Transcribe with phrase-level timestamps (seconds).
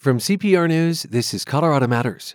[0.00, 2.34] From CPR News, this is Colorado Matters.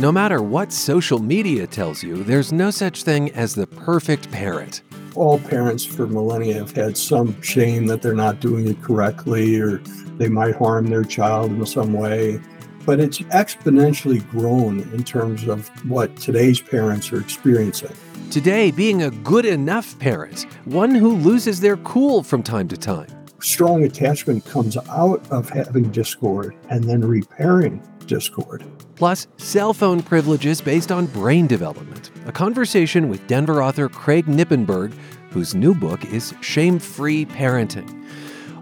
[0.00, 4.82] No matter what social media tells you, there's no such thing as the perfect parent.
[5.14, 9.78] All parents for millennia have had some shame that they're not doing it correctly or
[10.18, 12.40] they might harm their child in some way.
[12.84, 17.94] But it's exponentially grown in terms of what today's parents are experiencing.
[18.32, 23.06] Today, being a good enough parent, one who loses their cool from time to time.
[23.46, 28.64] Strong attachment comes out of having discord and then repairing discord.
[28.96, 32.10] Plus, cell phone privileges based on brain development.
[32.26, 34.92] A conversation with Denver author Craig Knippenberg,
[35.30, 38.04] whose new book is Shame Free Parenting.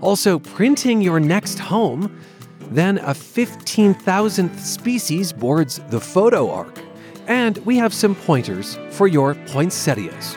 [0.03, 2.21] Also, printing your next home.
[2.71, 6.79] Then, a 15,000th species boards the photo ark.
[7.27, 10.37] And we have some pointers for your poinsettias.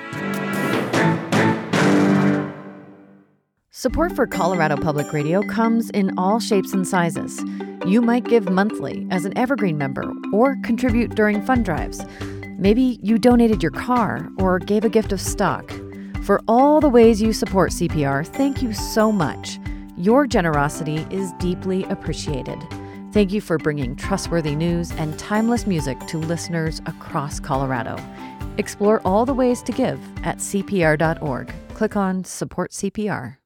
[3.80, 7.44] Support for Colorado Public Radio comes in all shapes and sizes.
[7.86, 12.04] You might give monthly as an Evergreen member or contribute during fund drives.
[12.58, 15.72] Maybe you donated your car or gave a gift of stock.
[16.24, 19.60] For all the ways you support CPR, thank you so much.
[19.96, 22.58] Your generosity is deeply appreciated.
[23.12, 27.96] Thank you for bringing trustworthy news and timeless music to listeners across Colorado.
[28.58, 31.54] Explore all the ways to give at CPR.org.
[31.76, 33.38] Click on Support CPR.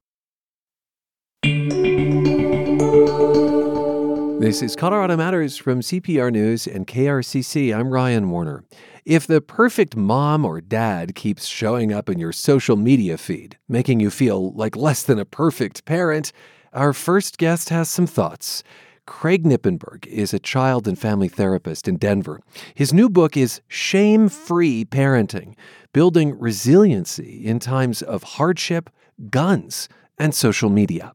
[4.42, 7.72] This is Colorado Matters from CPR News and KRCC.
[7.72, 8.64] I'm Ryan Warner.
[9.04, 14.00] If the perfect mom or dad keeps showing up in your social media feed, making
[14.00, 16.32] you feel like less than a perfect parent,
[16.72, 18.64] our first guest has some thoughts.
[19.06, 22.40] Craig Knippenberg is a child and family therapist in Denver.
[22.74, 25.54] His new book is Shame Free Parenting
[25.92, 28.90] Building Resiliency in Times of Hardship,
[29.30, 31.12] Guns, and Social Media.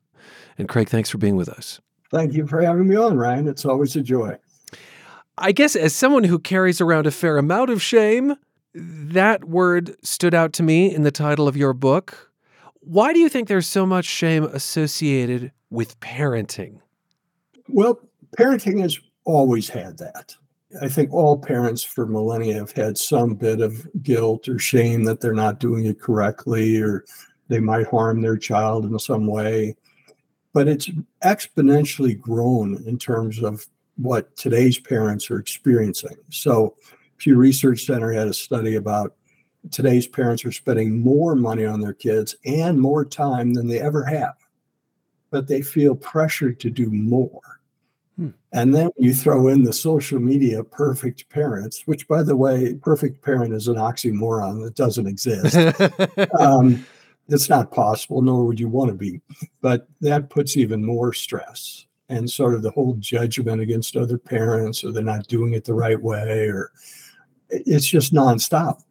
[0.57, 1.81] And Craig, thanks for being with us.
[2.11, 3.47] Thank you for having me on, Ryan.
[3.47, 4.37] It's always a joy.
[5.37, 8.35] I guess as someone who carries around a fair amount of shame,
[8.73, 12.31] that word stood out to me in the title of your book.
[12.79, 16.79] Why do you think there's so much shame associated with parenting?
[17.67, 17.99] Well,
[18.37, 20.35] parenting has always had that.
[20.81, 25.21] I think all parents for millennia have had some bit of guilt or shame that
[25.21, 27.05] they're not doing it correctly or
[27.47, 29.75] they might harm their child in some way
[30.57, 30.89] but it's
[31.23, 36.17] exponentially grown in terms of what today's parents are experiencing.
[36.31, 36.73] So,
[37.19, 39.13] Pew Research Center had a study about
[39.69, 44.03] today's parents are spending more money on their kids and more time than they ever
[44.05, 44.33] have,
[45.29, 47.61] but they feel pressured to do more.
[48.15, 48.29] Hmm.
[48.51, 53.23] And then you throw in the social media perfect parents, which, by the way, perfect
[53.23, 55.55] parent is an oxymoron that doesn't exist.
[56.39, 56.83] um,
[57.29, 59.21] it's not possible, nor would you want to be.
[59.61, 64.83] But that puts even more stress and sort of the whole judgment against other parents
[64.83, 66.71] or they're not doing it the right way or
[67.49, 68.81] it's just nonstop.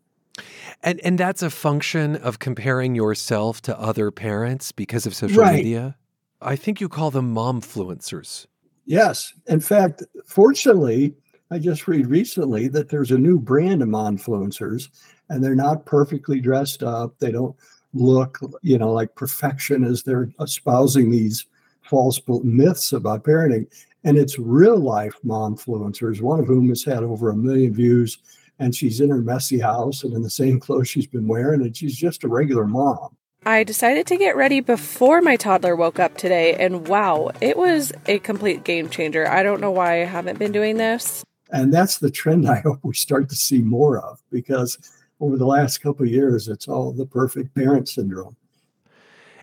[0.82, 5.56] And and that's a function of comparing yourself to other parents because of social right.
[5.56, 5.96] media.
[6.42, 8.46] I think you call them momfluencers.
[8.84, 9.32] Yes.
[9.46, 11.14] In fact, fortunately,
[11.50, 14.88] I just read recently that there's a new brand of momfluencers
[15.28, 17.18] and they're not perfectly dressed up.
[17.18, 17.56] They don't
[17.98, 21.46] look, you know, like perfection as they're espousing these
[21.82, 23.66] false myths about parenting.
[24.04, 28.18] And it's real life mom influencers one of whom has had over a million views.
[28.58, 31.62] And she's in her messy house and in the same clothes she's been wearing.
[31.62, 33.16] And she's just a regular mom.
[33.44, 36.54] I decided to get ready before my toddler woke up today.
[36.54, 39.28] And wow, it was a complete game changer.
[39.28, 41.24] I don't know why I haven't been doing this.
[41.50, 44.78] And that's the trend I hope we start to see more of because
[45.20, 48.36] over the last couple of years, it's all the perfect parent syndrome.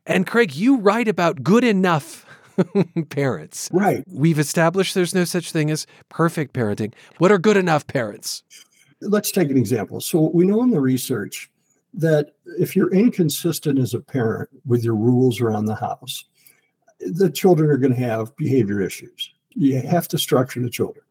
[0.05, 2.25] And Craig, you write about good enough
[3.09, 3.69] parents.
[3.71, 4.03] Right.
[4.07, 6.93] We've established there's no such thing as perfect parenting.
[7.17, 8.43] What are good enough parents?
[9.01, 10.01] Let's take an example.
[10.01, 11.49] So we know in the research
[11.93, 16.25] that if you're inconsistent as a parent with your rules around the house,
[16.99, 19.31] the children are going to have behavior issues.
[19.49, 21.05] You have to structure the children.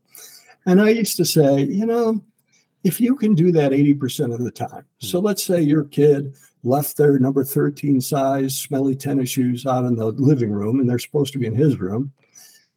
[0.66, 2.22] And I used to say, you know,
[2.84, 5.26] if you can do that 80% of the time, so hmm.
[5.26, 6.34] let's say your kid
[6.64, 10.98] left their number 13 size smelly tennis shoes out in the living room and they're
[10.98, 12.12] supposed to be in his room,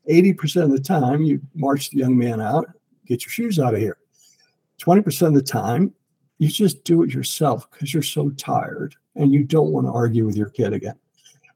[0.09, 2.67] 80% of the time you march the young man out,
[3.05, 3.97] get your shoes out of here.
[4.81, 5.93] 20% of the time,
[6.37, 10.25] you just do it yourself because you're so tired and you don't want to argue
[10.25, 10.95] with your kid again.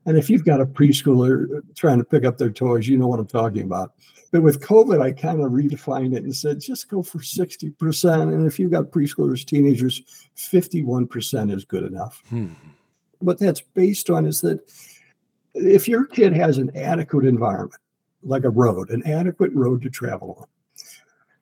[0.09, 3.19] And if you've got a preschooler trying to pick up their toys, you know what
[3.19, 3.93] I'm talking about.
[4.31, 8.33] But with COVID, I kind of redefined it and said, just go for 60%.
[8.33, 10.01] And if you've got preschoolers, teenagers,
[10.35, 12.23] 51% is good enough.
[12.27, 12.53] Hmm.
[13.19, 14.59] What that's based on is that
[15.53, 17.79] if your kid has an adequate environment,
[18.23, 20.47] like a road, an adequate road to travel on,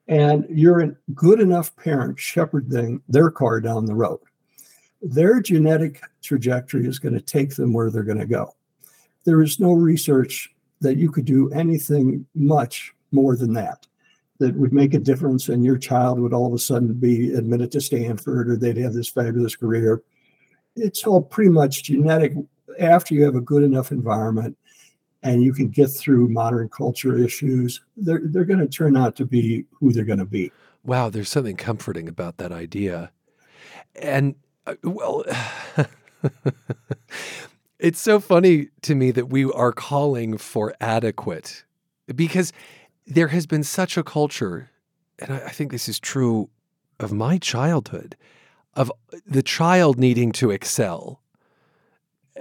[0.09, 4.19] and you're a good enough parent shepherding their car down the road,
[5.01, 8.53] their genetic trajectory is going to take them where they're going to go.
[9.27, 13.85] There is no research that you could do anything much more than that
[14.39, 17.69] that would make a difference and your child would all of a sudden be admitted
[17.73, 20.01] to Stanford or they'd have this fabulous career.
[20.77, 22.35] It's all pretty much genetic
[22.79, 24.57] after you have a good enough environment
[25.23, 29.25] and you can get through modern culture issues, they're, they're going to turn out to
[29.25, 30.53] be who they're going to be.
[30.85, 33.11] Wow, there's something comforting about that idea.
[34.01, 34.35] And
[34.65, 35.25] uh, well,
[37.79, 41.63] it's so funny to me that we are calling for adequate
[42.15, 42.51] because
[43.05, 44.69] there has been such a culture,
[45.19, 46.49] and I, think this is true
[46.99, 48.15] of my childhood,
[48.73, 51.21] of uh, the child needing to excel.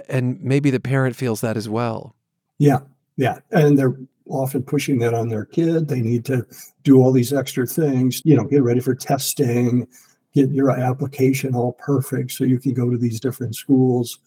[0.09, 2.15] And maybe the parent feels that as well.
[2.59, 2.79] Yeah,
[3.15, 3.39] yeah.
[3.51, 3.97] And they're
[4.29, 5.87] often pushing that on their kid.
[5.87, 6.45] They need to
[6.83, 9.87] do all these extra things, you know, get ready for testing,
[10.33, 14.19] get your application all perfect so you can go to these different schools.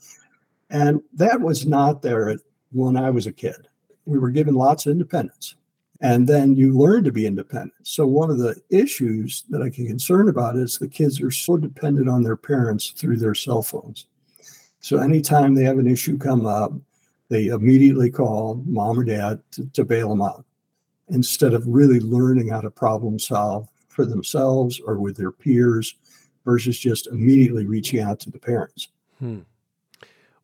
[0.70, 2.38] And that was not there
[2.72, 3.68] when I was a kid.
[4.06, 5.56] We were given lots of independence.
[6.00, 7.74] And then you learn to be independent.
[7.82, 11.58] So, one of the issues that I get concerned about is the kids are so
[11.58, 14.06] dependent on their parents through their cell phones.
[14.80, 16.72] So, anytime they have an issue come up,
[17.28, 20.46] they immediately call mom or dad to, to bail them out
[21.10, 25.96] instead of really learning how to problem solve for themselves or with their peers
[26.46, 28.88] versus just immediately reaching out to the parents.
[29.18, 29.40] Hmm.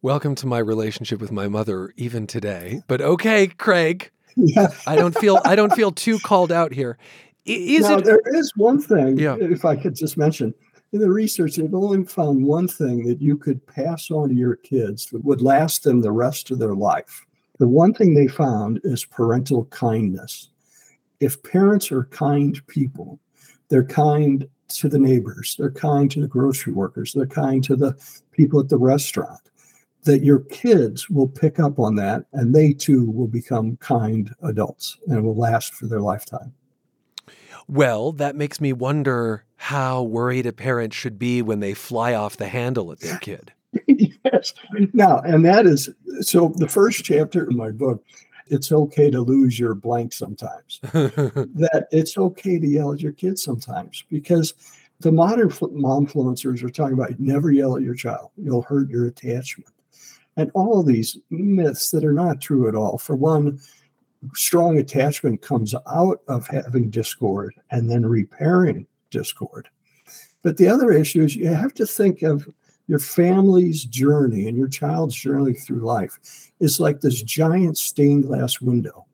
[0.07, 2.81] Welcome to my relationship with my mother, even today.
[2.87, 4.09] But okay, Craig.
[4.37, 4.69] Yeah.
[4.87, 6.97] I don't feel I don't feel too called out here.
[7.45, 8.05] Is now, it?
[8.05, 9.35] There is one thing, yeah.
[9.41, 10.55] if I could just mention.
[10.93, 14.55] In the research, they've only found one thing that you could pass on to your
[14.55, 17.27] kids that would last them the rest of their life.
[17.59, 20.51] The one thing they found is parental kindness.
[21.19, 23.19] If parents are kind people,
[23.71, 27.97] they're kind to the neighbors, they're kind to the grocery workers, they're kind to the
[28.31, 29.41] people at the restaurant
[30.07, 34.97] that your kids will pick up on that and they too will become kind adults
[35.09, 36.55] and will last for their lifetime.
[37.69, 42.37] Well, that makes me wonder how worried a parent should be when they fly off
[42.37, 43.53] the handle at their kid.
[43.87, 44.55] yes.
[44.93, 48.05] Now, and that is so the first chapter in my book,
[48.47, 50.79] it's okay to lose your blank sometimes.
[50.83, 54.55] that it's okay to yell at your kids sometimes because
[55.01, 58.31] the modern mom influencers are talking about never yell at your child.
[58.37, 59.69] You'll hurt your attachment
[60.37, 62.99] and all these myths that are not true at all.
[62.99, 63.61] For one,
[64.35, 69.69] strong attachment comes out of having discord and then repairing discord.
[70.43, 72.49] But the other issue is you have to think of
[72.87, 78.61] your family's journey and your child's journey through life is like this giant stained glass
[78.61, 79.07] window.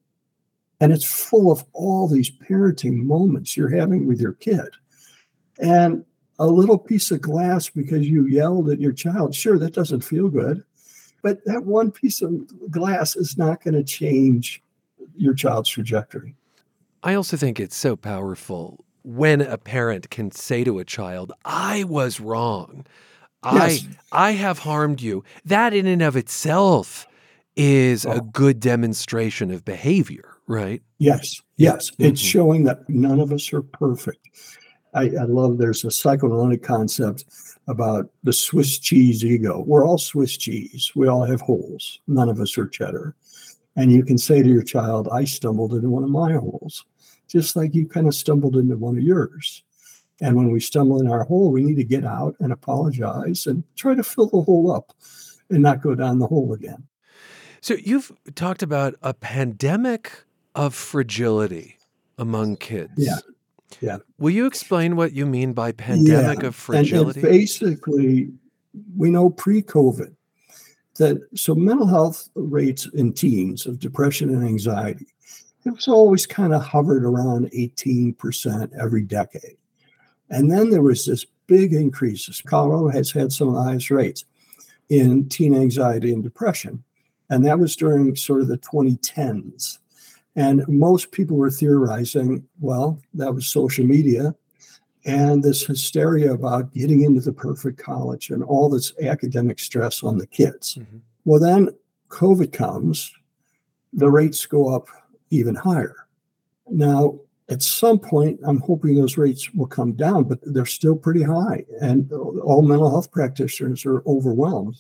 [0.81, 4.69] And it's full of all these parenting moments you're having with your kid.
[5.59, 6.05] And
[6.39, 10.29] a little piece of glass because you yelled at your child, sure, that doesn't feel
[10.29, 10.65] good.
[11.23, 12.33] But that one piece of
[12.71, 14.63] glass is not going to change
[15.17, 16.35] your child's trajectory.
[17.03, 21.85] I also think it's so powerful when a parent can say to a child, I
[21.85, 22.87] was wrong.
[23.45, 23.85] Yes.
[24.13, 25.25] I I have harmed you.
[25.45, 27.09] That in and of itself
[27.57, 28.13] is oh.
[28.13, 30.83] a good demonstration of behavior, right?
[30.99, 31.41] Yes.
[31.57, 31.91] Yes.
[31.91, 32.05] Mm-hmm.
[32.05, 34.29] It's showing that none of us are perfect.
[34.95, 37.25] I, I love there's a psychoanalytic concept
[37.69, 39.65] about the Swiss cheese ego.
[39.67, 40.93] We're all Swiss cheese.
[40.95, 42.01] We all have holes.
[42.07, 43.15] None of us are cheddar.
[43.77, 46.85] And you can say to your child, I stumbled into one of my holes,
[47.29, 49.63] just like you kind of stumbled into one of yours.
[50.21, 53.65] And when we stumble in our hole, we need to get out and apologize and
[53.77, 54.93] try to fill the hole up
[55.49, 56.87] and not go down the hole again.
[57.61, 61.79] So you've talked about a pandemic of fragility
[62.19, 62.93] among kids.
[62.97, 63.19] Yeah.
[63.81, 63.99] Yeah.
[64.19, 66.49] Will you explain what you mean by pandemic yeah.
[66.49, 67.21] of fragility?
[67.21, 68.31] And, and basically,
[68.97, 70.15] we know pre COVID
[70.97, 75.07] that so mental health rates in teens of depression and anxiety,
[75.65, 79.57] it was always kind of hovered around 18% every decade.
[80.31, 82.41] And then there was this big increase.
[82.43, 84.25] Colorado has had some of the highest rates
[84.89, 86.83] in teen anxiety and depression.
[87.31, 89.79] And that was during sort of the 2010s.
[90.37, 94.35] And most people were theorizing, well, that was social media
[95.05, 100.17] and this hysteria about getting into the perfect college and all this academic stress on
[100.17, 100.77] the kids.
[100.77, 100.99] Mm-hmm.
[101.25, 101.71] Well, then
[102.09, 103.13] COVID comes,
[103.93, 104.89] the rates go up
[105.31, 106.07] even higher.
[106.69, 111.23] Now, at some point, I'm hoping those rates will come down, but they're still pretty
[111.23, 111.65] high.
[111.81, 114.77] And all mental health practitioners are overwhelmed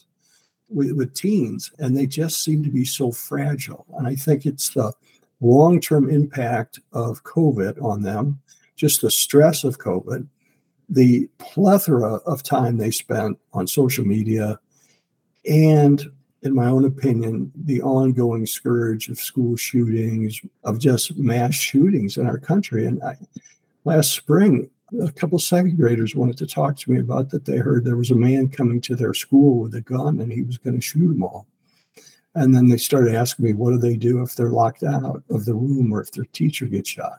[0.68, 3.86] with, with teens, and they just seem to be so fragile.
[3.98, 4.92] And I think it's the
[5.42, 8.40] long term impact of COVID on them,
[8.76, 10.26] just the stress of COVID,
[10.88, 14.58] the plethora of time they spent on social media,
[15.48, 16.10] and
[16.42, 22.26] in my own opinion, the ongoing scourge of school shootings, of just mass shootings in
[22.26, 22.86] our country.
[22.86, 23.16] And I,
[23.84, 24.68] last spring,
[25.00, 27.44] a couple second graders wanted to talk to me about that.
[27.44, 30.42] They heard there was a man coming to their school with a gun and he
[30.42, 31.46] was going to shoot them all.
[32.34, 35.44] And then they started asking me, what do they do if they're locked out of
[35.44, 37.18] the room or if their teacher gets shot?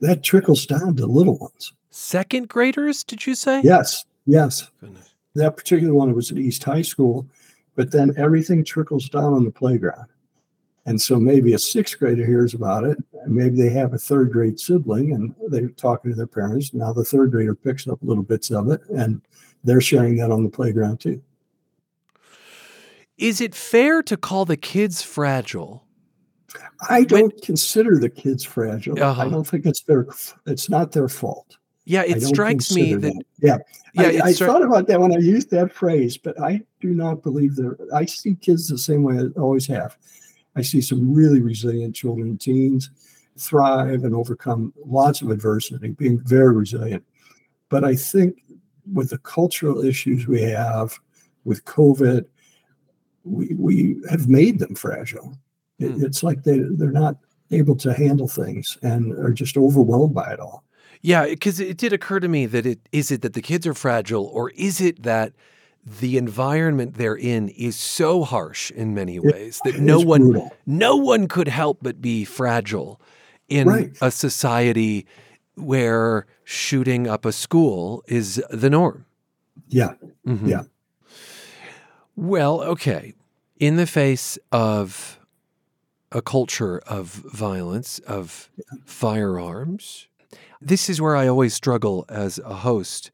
[0.00, 1.72] That trickles down to little ones.
[1.90, 3.60] Second graders, did you say?
[3.62, 4.70] Yes, yes.
[4.80, 5.14] Goodness.
[5.34, 7.26] That particular one was at East High School,
[7.76, 10.06] but then everything trickles down on the playground.
[10.86, 14.32] And so maybe a sixth grader hears about it, and maybe they have a third
[14.32, 16.74] grade sibling and they're talking to their parents.
[16.74, 19.20] Now the third grader picks up little bits of it and
[19.62, 21.22] they're sharing that on the playground too.
[23.20, 25.84] Is it fair to call the kids fragile?
[26.88, 29.00] I don't when, consider the kids fragile.
[29.00, 29.22] Uh-huh.
[29.22, 30.06] I don't think it's their
[30.46, 31.58] it's not their fault.
[31.84, 33.62] Yeah, it strikes me that, that,
[33.94, 34.24] yeah, yeah.
[34.24, 37.56] I, I thought about that when I used that phrase, but I do not believe
[37.56, 37.76] that.
[37.94, 39.96] I see kids the same way I always have.
[40.56, 42.90] I see some really resilient children and teens
[43.36, 47.04] thrive and overcome lots of adversity, being very resilient.
[47.68, 48.42] But I think
[48.92, 50.98] with the cultural issues we have
[51.44, 52.24] with COVID,
[53.24, 55.36] we, we have made them fragile.
[55.78, 56.04] It, hmm.
[56.04, 57.16] it's like they, they're not
[57.50, 60.64] able to handle things and are just overwhelmed by it all.
[61.02, 63.74] Yeah, because it did occur to me that it is it that the kids are
[63.74, 65.32] fragile, or is it that
[65.84, 70.54] the environment they're in is so harsh in many ways that no one brutal.
[70.66, 73.00] no one could help but be fragile
[73.48, 73.96] in right.
[74.02, 75.06] a society
[75.54, 79.06] where shooting up a school is the norm.
[79.68, 79.94] Yeah.
[80.26, 80.48] Mm-hmm.
[80.48, 80.62] Yeah.
[82.20, 83.14] Well, okay.
[83.58, 85.18] In the face of
[86.12, 88.50] a culture of violence, of
[88.84, 90.06] firearms,
[90.60, 93.10] this is where I always struggle as a host,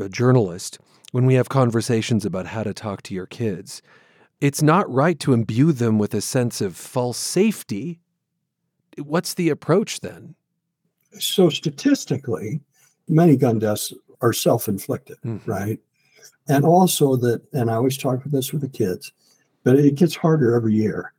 [0.00, 0.78] a journalist,
[1.12, 3.82] when we have conversations about how to talk to your kids.
[4.40, 8.00] It's not right to imbue them with a sense of false safety.
[8.96, 10.34] What's the approach then?
[11.18, 12.62] So, statistically,
[13.06, 15.50] many gun deaths are self inflicted, mm-hmm.
[15.50, 15.78] right?
[16.48, 19.12] And also, that, and I always talk about this with the kids,
[19.62, 21.14] but it gets harder every year,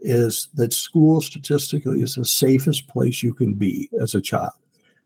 [0.00, 4.52] is that school statistically is the safest place you can be as a child.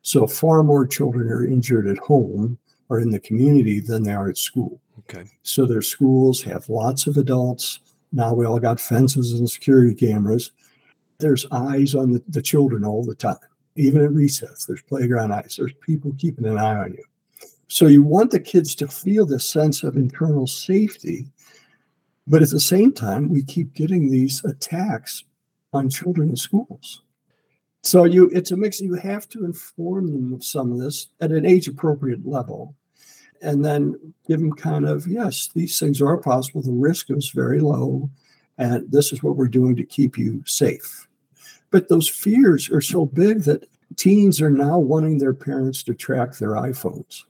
[0.02, 2.58] So, far more children are injured at home
[2.90, 4.80] or in the community than they are at school.
[4.98, 5.24] Okay.
[5.42, 7.80] So their schools have lots of adults.
[8.12, 10.50] Now we all got fences and security cameras.
[11.18, 13.36] There's eyes on the, the children all the time.
[13.76, 15.54] Even at recess, there's playground eyes.
[15.56, 17.04] There's people keeping an eye on you.
[17.70, 21.28] So you want the kids to feel this sense of internal safety.
[22.26, 25.22] But at the same time, we keep getting these attacks
[25.72, 27.02] on children in schools.
[27.84, 28.80] So you it's a mix.
[28.80, 32.74] You have to inform them of some of this at an age appropriate level
[33.40, 33.94] and then
[34.26, 38.10] give them kind of yes these things are possible the risk is very low
[38.58, 41.08] and this is what we're doing to keep you safe
[41.70, 46.36] but those fears are so big that teens are now wanting their parents to track
[46.36, 47.22] their iphones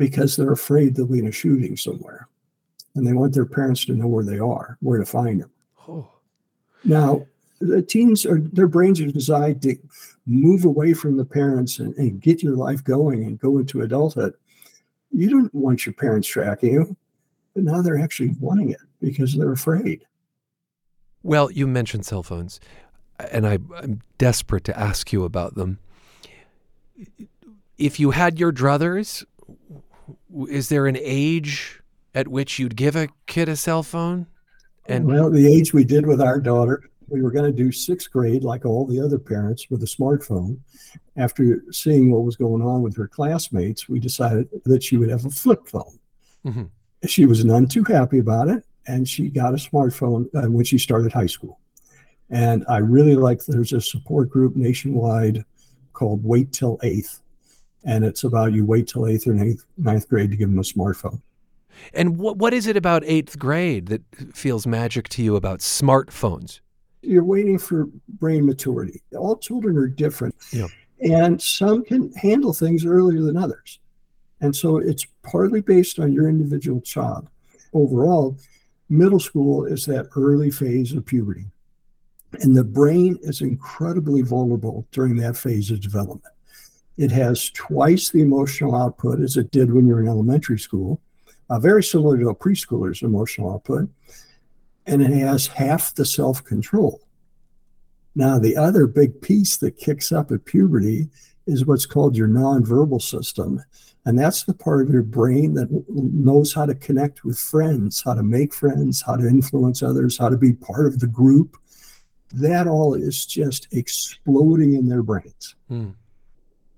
[0.00, 2.26] because they're afraid they'll be in a shooting somewhere
[2.94, 5.50] and they want their parents to know where they are where to find them
[5.88, 6.08] oh.
[6.84, 7.24] now
[7.60, 9.76] the teens are their brains are designed to
[10.26, 14.34] move away from the parents and, and get your life going and go into adulthood
[15.10, 16.96] you don't want your parents tracking you,
[17.54, 20.06] but now they're actually wanting it because they're afraid.
[21.22, 22.60] Well, you mentioned cell phones,
[23.30, 25.78] and I, I'm desperate to ask you about them.
[27.76, 29.24] If you had your druthers,
[30.48, 31.80] is there an age
[32.14, 34.26] at which you'd give a kid a cell phone?
[34.86, 38.10] And well, the age we did with our daughter, we were going to do sixth
[38.10, 40.58] grade like all the other parents with a smartphone.
[41.16, 45.26] After seeing what was going on with her classmates, we decided that she would have
[45.26, 45.98] a flip phone.
[46.44, 46.64] Mm-hmm.
[47.06, 50.78] She was none too happy about it, and she got a smartphone uh, when she
[50.78, 51.60] started high school.
[52.30, 55.44] And I really like there's a support group nationwide
[55.92, 57.20] called Wait Till Eighth,
[57.84, 60.62] and it's about you wait till eighth or ninth, ninth grade to give them a
[60.62, 61.20] smartphone.
[61.94, 64.02] And what what is it about eighth grade that
[64.34, 66.60] feels magic to you about smartphones?
[67.02, 69.02] you're waiting for brain maturity.
[69.16, 70.34] All children are different.
[70.52, 70.66] Yeah.
[71.00, 73.78] And some can handle things earlier than others.
[74.40, 77.28] And so it's partly based on your individual child.
[77.72, 78.36] Overall,
[78.88, 81.46] middle school is that early phase of puberty.
[82.40, 86.34] And the brain is incredibly vulnerable during that phase of development.
[87.00, 91.00] It has twice the emotional output as it did when you're in elementary school,
[91.48, 93.88] uh, very similar to a preschooler's emotional output,
[94.84, 97.00] and it has half the self control.
[98.14, 101.08] Now, the other big piece that kicks up at puberty
[101.46, 103.64] is what's called your nonverbal system.
[104.04, 108.12] And that's the part of your brain that knows how to connect with friends, how
[108.12, 111.56] to make friends, how to influence others, how to be part of the group.
[112.32, 115.54] That all is just exploding in their brains.
[115.70, 115.94] Mm.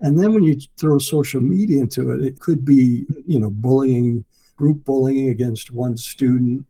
[0.03, 4.25] And then when you throw social media into it, it could be, you know, bullying,
[4.57, 6.67] group bullying against one student,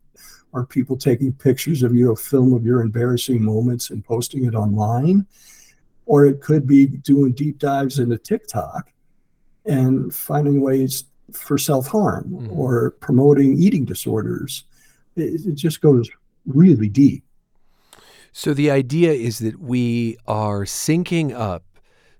[0.51, 4.53] or people taking pictures of you, a film of your embarrassing moments and posting it
[4.53, 5.25] online.
[6.05, 8.91] Or it could be doing deep dives into TikTok
[9.65, 12.51] and finding ways for self harm mm-hmm.
[12.51, 14.65] or promoting eating disorders.
[15.15, 16.07] It, it just goes
[16.45, 17.23] really deep.
[18.31, 21.63] So the idea is that we are syncing up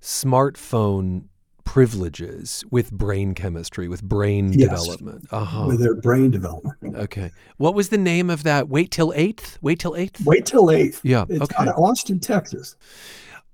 [0.04, 1.24] smartphone
[1.64, 5.26] privileges with brain chemistry, with brain yes, development.
[5.32, 5.66] Uh-huh.
[5.68, 6.96] With their brain development.
[6.96, 7.32] Okay.
[7.58, 8.68] What was the name of that?
[8.68, 9.58] Wait till eighth?
[9.62, 10.24] Wait till eighth?
[10.26, 11.00] Wait till eighth.
[11.04, 11.26] Yeah.
[11.30, 11.56] It's okay.
[11.58, 12.76] out of Austin, Texas.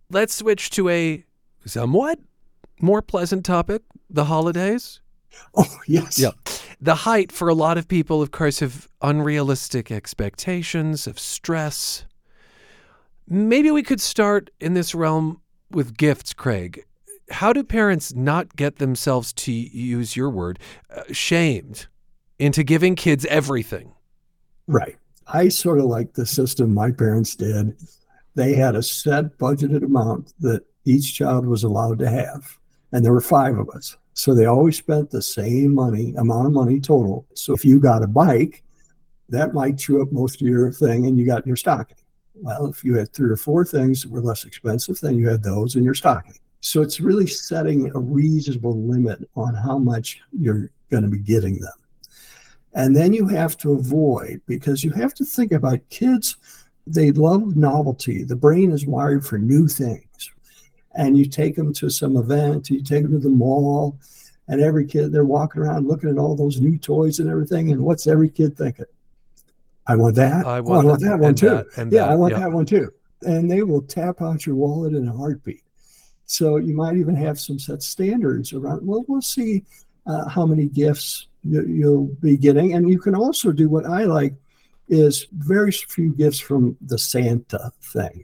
[0.10, 1.24] Let's switch to a
[1.65, 2.20] somewhat
[2.82, 5.01] more pleasant topic the holidays.
[5.56, 6.18] Oh, yes.
[6.18, 6.32] Yeah.
[6.82, 12.06] The height for a lot of people, of course, of unrealistic expectations, of stress.
[13.27, 16.85] Maybe we could start in this realm with gifts, Craig.
[17.29, 20.59] How do parents not get themselves, to use your word,
[20.95, 21.88] uh, shamed
[22.39, 23.91] into giving kids everything?
[24.67, 24.97] Right.
[25.27, 27.75] I sort of like the system my parents did.
[28.35, 32.57] They had a set budgeted amount that each child was allowed to have
[32.91, 33.95] and there were five of us.
[34.13, 37.25] So they always spent the same money, amount of money total.
[37.35, 38.63] So if you got a bike,
[39.29, 41.97] that might chew up most of your thing and you got your stocking.
[42.41, 45.43] Well, if you had three or four things that were less expensive, then you had
[45.43, 46.36] those in your stocking.
[46.62, 51.60] So it's really setting a reasonable limit on how much you're going to be getting
[51.60, 51.74] them.
[52.74, 56.38] And then you have to avoid, because you have to think about kids,
[56.86, 58.24] they love novelty.
[58.24, 60.31] The brain is wired for new things
[60.95, 63.97] and you take them to some event, you take them to the mall,
[64.47, 67.71] and every kid they're walking around looking at all those new toys and everything.
[67.71, 68.86] And what's every kid thinking?
[69.89, 70.45] I want that.
[70.45, 71.49] I want, oh, I want that one too.
[71.49, 72.93] That, yeah, that, I want that one too.
[73.23, 75.63] And they will tap out your wallet in a heartbeat.
[76.28, 78.86] So you might even have some set standards around.
[78.86, 79.65] Well, we'll see
[80.06, 84.04] uh, how many gifts you, you'll be getting, and you can also do what I
[84.04, 84.36] like
[84.89, 88.23] is very few gifts from the Santa thing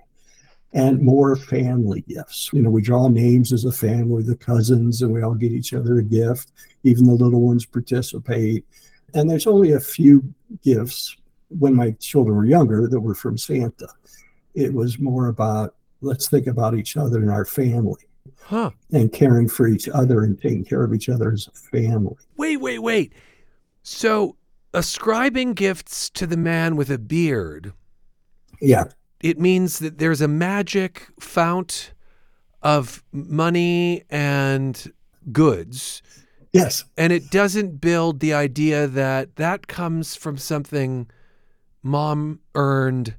[0.74, 2.52] and more family gifts.
[2.54, 5.74] You know, we draw names as a family, the cousins, and we all get each
[5.74, 6.52] other a gift.
[6.84, 8.66] Even the little ones participate.
[9.16, 10.24] And there's only a few
[10.64, 11.18] gifts
[11.50, 13.88] when my children were younger that were from Santa.
[14.54, 18.02] It was more about let's think about each other and our family.
[18.42, 18.72] Huh.
[18.92, 22.16] And caring for each other and taking care of each other as a family.
[22.38, 23.14] Wait, wait, wait.
[23.84, 24.36] So
[24.74, 27.74] ascribing gifts to the man with a beard.
[28.62, 28.86] Yeah
[29.26, 31.94] it means that there's a magic fount
[32.62, 34.94] of money and
[35.32, 36.04] goods.
[36.52, 36.84] Yes.
[36.96, 41.08] And it doesn't build the idea that that comes from something
[41.86, 43.16] mom earned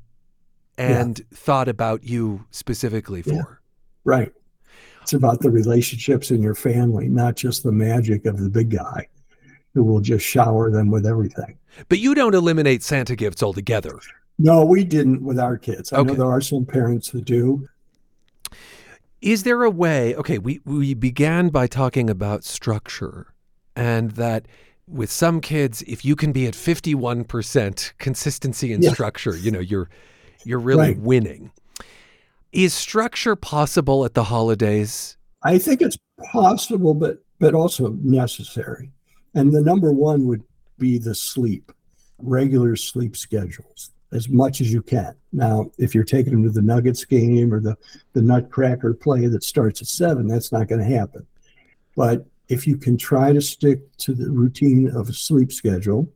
[0.76, 1.24] and yeah.
[1.32, 3.32] thought about you specifically for.
[3.32, 3.42] Yeah.
[4.04, 4.32] Right.
[5.00, 9.08] It's about the relationships in your family, not just the magic of the big guy
[9.72, 11.56] who will just shower them with everything.
[11.88, 14.00] But you don't eliminate Santa gifts altogether.
[14.38, 15.92] No, we didn't with our kids.
[15.92, 16.08] I okay.
[16.08, 17.68] know there are some parents who do.
[19.22, 20.14] Is there a way?
[20.16, 23.32] Okay, we, we began by talking about structure
[23.76, 24.46] and that
[24.88, 28.92] with some kids, if you can be at 51% consistency and yeah.
[28.92, 29.88] structure, you know, you're
[30.44, 30.98] you're really right.
[30.98, 31.50] winning.
[32.52, 35.16] Is structure possible at the holidays?
[35.42, 35.98] I think it's
[36.30, 38.90] possible, but but also necessary.
[39.34, 40.42] And the number one would
[40.78, 41.72] be the sleep,
[42.18, 45.14] regular sleep schedules as much as you can.
[45.32, 47.76] Now, if you're taking them to the Nuggets game or the,
[48.12, 51.26] the Nutcracker play that starts at seven, that's not going to happen.
[51.96, 56.08] But if you can try to stick to the routine of a sleep schedule,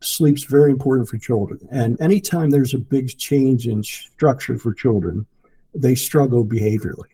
[0.00, 1.60] sleep's very important for children.
[1.70, 5.26] And anytime there's a big change in structure for children,
[5.74, 7.08] they struggle behaviorally.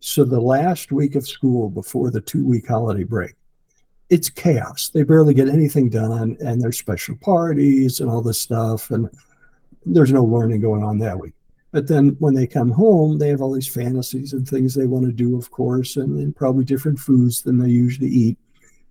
[0.00, 3.34] So the last week of school before the two week holiday break,
[4.10, 4.90] it's chaos.
[4.90, 8.90] They barely get anything done, and there's special parties and all this stuff.
[8.90, 9.08] And
[9.86, 11.32] there's no learning going on that week.
[11.74, 15.06] But then when they come home, they have all these fantasies and things they want
[15.06, 18.38] to do, of course, and, and probably different foods than they usually eat.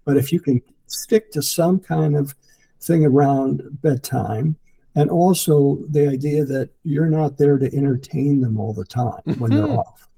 [0.03, 2.35] But if you can stick to some kind of
[2.81, 4.57] thing around bedtime,
[4.95, 9.39] and also the idea that you're not there to entertain them all the time mm-hmm.
[9.39, 9.77] when they're mm-hmm.
[9.77, 10.09] off.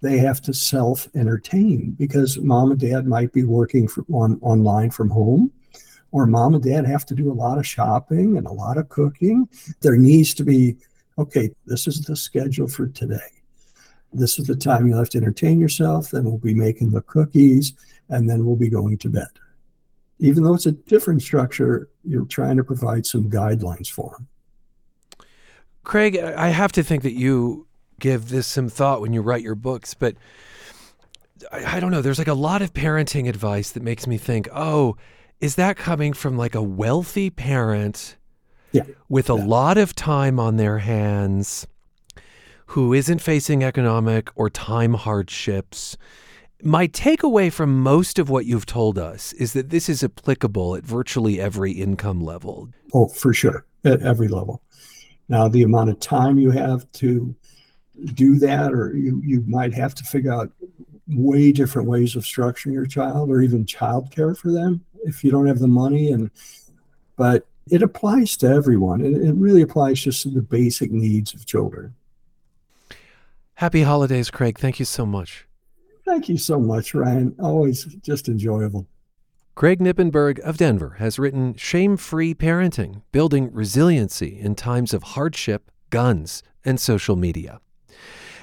[0.00, 4.92] They have to self entertain because mom and dad might be working for, on, online
[4.92, 5.50] from home
[6.12, 8.88] or mom and dad have to do a lot of shopping and a lot of
[8.90, 9.48] cooking.
[9.80, 10.76] There needs to be,
[11.18, 13.18] okay, this is the schedule for today.
[14.12, 16.10] This is the time you'll have to entertain yourself.
[16.10, 17.72] Then we'll be making the cookies
[18.08, 19.28] and then we'll be going to bed.
[20.18, 24.28] Even though it's a different structure, you're trying to provide some guidelines for them.
[25.84, 27.66] Craig, I have to think that you
[28.00, 30.16] give this some thought when you write your books, but
[31.52, 32.02] I, I, don't know.
[32.02, 34.96] There's like a lot of parenting advice that makes me think, oh,
[35.40, 38.16] is that coming from like a wealthy parent
[38.72, 38.84] yeah.
[39.08, 39.44] with a yeah.
[39.44, 41.66] lot of time on their hands
[42.66, 45.96] who isn't facing economic or time hardships?
[46.62, 50.84] My takeaway from most of what you've told us is that this is applicable at
[50.84, 52.68] virtually every income level.
[52.94, 54.62] Oh, for sure, at every level.
[55.28, 57.34] Now, the amount of time you have to
[58.14, 60.50] do that, or you, you might have to figure out
[61.08, 65.46] way different ways of structuring your child or even childcare for them if you don't
[65.46, 66.30] have the money and
[67.16, 69.00] but it applies to everyone.
[69.00, 71.94] It, it really applies just to the basic needs of children.
[73.54, 74.58] Happy holidays craig.
[74.58, 75.46] Thank you so much.
[76.04, 77.34] Thank you so much ryan.
[77.40, 78.86] Always just enjoyable.
[79.56, 85.70] Craig Knippenberg of Denver has written Shame Free Parenting Building Resiliency in Times of Hardship,
[85.88, 87.60] Guns, and Social Media.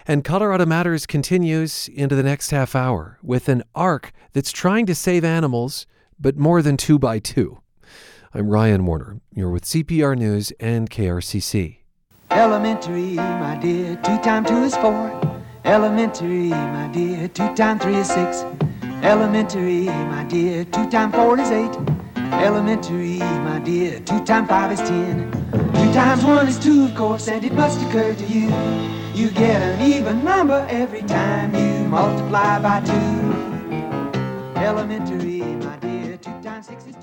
[0.08, 4.96] And Colorado Matters continues into the next half hour with an ark that's trying to
[4.96, 5.86] save animals,
[6.20, 7.62] but more than two by two.
[8.36, 9.20] I'm Ryan Warner.
[9.32, 11.78] You're with CPR News and KRCC.
[12.32, 15.22] Elementary, my dear, two times two is four.
[15.66, 18.44] Elementary, my dear, two times three is six.
[19.04, 21.78] Elementary, my dear, two times four is eight.
[22.16, 25.32] Elementary, my dear, two times five is ten.
[25.52, 28.50] Two times one is two, of course, and it must occur to you.
[29.14, 34.60] You get an even number every time you multiply by two.
[34.60, 37.03] Elementary, my dear, two times six is twelve.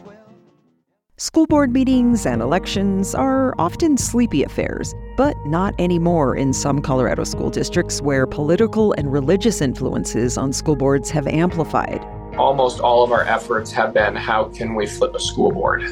[1.22, 7.24] School board meetings and elections are often sleepy affairs, but not anymore in some Colorado
[7.24, 12.02] school districts where political and religious influences on school boards have amplified.
[12.38, 15.82] Almost all of our efforts have been how can we flip a school board?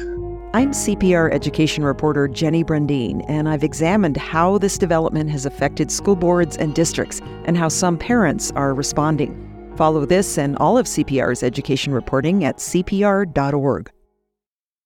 [0.55, 6.15] I'm CPR education reporter Jenny Brundin, and I've examined how this development has affected school
[6.15, 9.45] boards and districts and how some parents are responding.
[9.77, 13.91] Follow this and all of CPR's education reporting at cpr.org.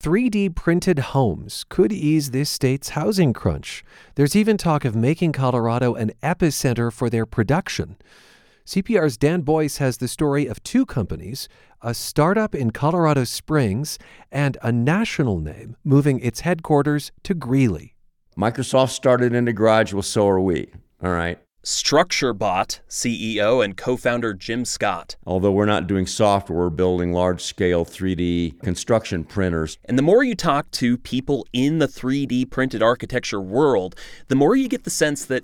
[0.04, 3.86] 3D printed homes could ease this state's housing crunch.
[4.16, 7.96] There's even talk of making Colorado an epicenter for their production.
[8.66, 11.48] CPR's Dan Boyce has the story of two companies
[11.82, 13.98] a startup in Colorado Springs
[14.30, 17.96] and a national name moving its headquarters to Greeley.
[18.38, 20.70] Microsoft started in the garage, well, so are we.
[21.02, 21.40] All right.
[21.64, 25.16] StructureBot CEO and co founder Jim Scott.
[25.26, 29.78] Although we're not doing software, we're building large scale 3D construction printers.
[29.86, 33.96] And the more you talk to people in the 3D printed architecture world,
[34.28, 35.44] the more you get the sense that,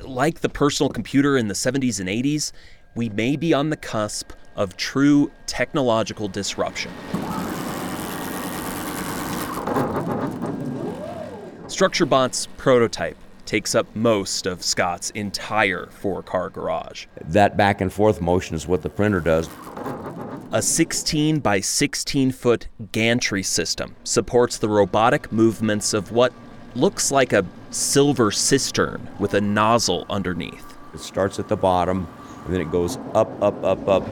[0.00, 2.52] like the personal computer in the 70s and 80s,
[2.94, 6.90] we may be on the cusp of true technological disruption.
[11.66, 13.18] StructureBot's prototype
[13.50, 17.06] takes up most of Scott's entire four car garage.
[17.20, 19.48] That back and forth motion is what the printer does.
[20.52, 26.32] A 16 by 16 foot gantry system supports the robotic movements of what
[26.76, 30.76] looks like a silver cistern with a nozzle underneath.
[30.94, 32.06] It starts at the bottom
[32.44, 34.06] and then it goes up, up, up, up.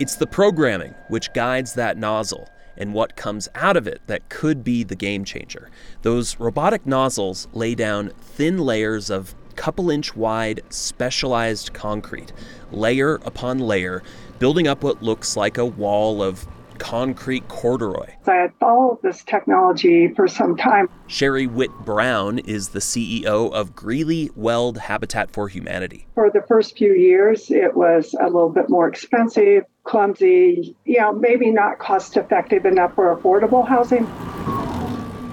[0.00, 4.64] It's the programming which guides that nozzle and what comes out of it that could
[4.64, 5.70] be the game changer.
[6.02, 12.32] Those robotic nozzles lay down thin layers of couple inch wide specialized concrete,
[12.70, 14.02] layer upon layer,
[14.38, 16.46] building up what looks like a wall of
[16.78, 18.14] concrete corduroy.
[18.26, 20.88] I had followed this technology for some time.
[21.06, 26.06] Sherry Witt Brown is the CEO of Greeley Weld Habitat for Humanity.
[26.14, 31.12] For the first few years, it was a little bit more expensive, clumsy, you know,
[31.12, 34.06] maybe not cost effective enough for affordable housing.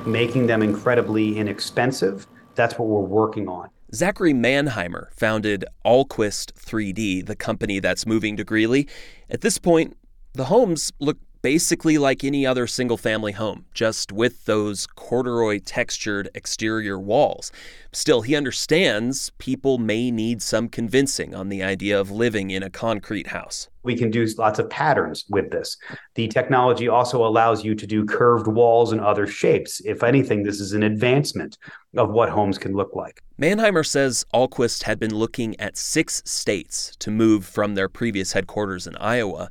[0.10, 3.70] Making them incredibly inexpensive, that's what we're working on.
[3.94, 8.88] Zachary Mannheimer founded Alquist 3D, the company that's moving to Greeley.
[9.30, 9.98] At this point,
[10.34, 16.30] the homes look basically like any other single family home, just with those corduroy textured
[16.34, 17.52] exterior walls.
[17.92, 22.70] Still, he understands people may need some convincing on the idea of living in a
[22.70, 23.68] concrete house.
[23.84, 25.78] We can do lots of patterns with this.
[26.16, 29.82] The technology also allows you to do curved walls and other shapes.
[29.86, 31.58] If anything, this is an advancement
[31.96, 33.24] of what homes can look like.
[33.40, 38.86] Mannheimer says Alquist had been looking at six states to move from their previous headquarters
[38.86, 39.50] in Iowa.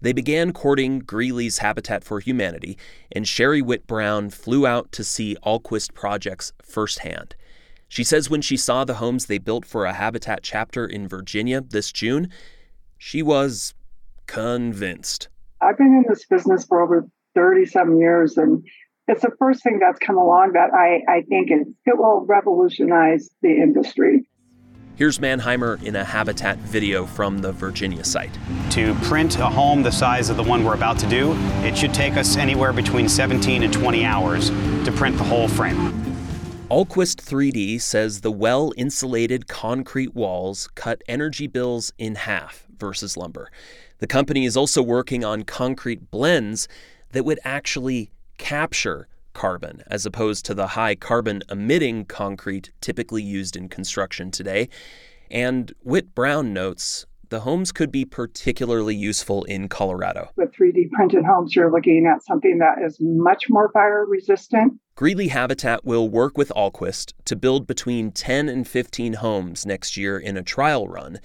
[0.00, 2.78] They began courting Greeley's Habitat for Humanity,
[3.12, 7.34] and Sherry Witt Brown flew out to see Alquist projects firsthand.
[7.88, 11.60] She says when she saw the homes they built for a Habitat chapter in Virginia
[11.60, 12.30] this June,
[12.96, 13.74] she was
[14.26, 15.28] convinced.
[15.60, 18.64] I've been in this business for over 37 years, and
[19.08, 23.28] it's the first thing that's come along that I, I think it, it will revolutionize
[23.42, 24.24] the industry.
[25.00, 28.38] Here's Mannheimer in a Habitat video from the Virginia site.
[28.72, 31.32] To print a home the size of the one we're about to do,
[31.64, 35.76] it should take us anywhere between 17 and 20 hours to print the whole frame.
[36.70, 43.50] Alquist 3D says the well insulated concrete walls cut energy bills in half versus lumber.
[44.00, 46.68] The company is also working on concrete blends
[47.12, 53.56] that would actually capture carbon, as opposed to the high carbon emitting concrete typically used
[53.56, 54.68] in construction today.
[55.30, 60.30] And Witt Brown notes the homes could be particularly useful in Colorado.
[60.36, 64.74] With 3D printed homes, you're looking at something that is much more fire resistant.
[64.96, 70.18] Greeley Habitat will work with Alquist to build between 10 and 15 homes next year
[70.18, 71.20] in a trial run.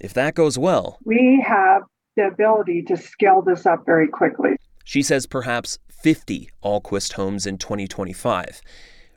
[0.00, 1.82] If that goes well, we have
[2.16, 4.50] the ability to scale this up very quickly.
[4.84, 8.60] She says perhaps 50 Alquist homes in 2025.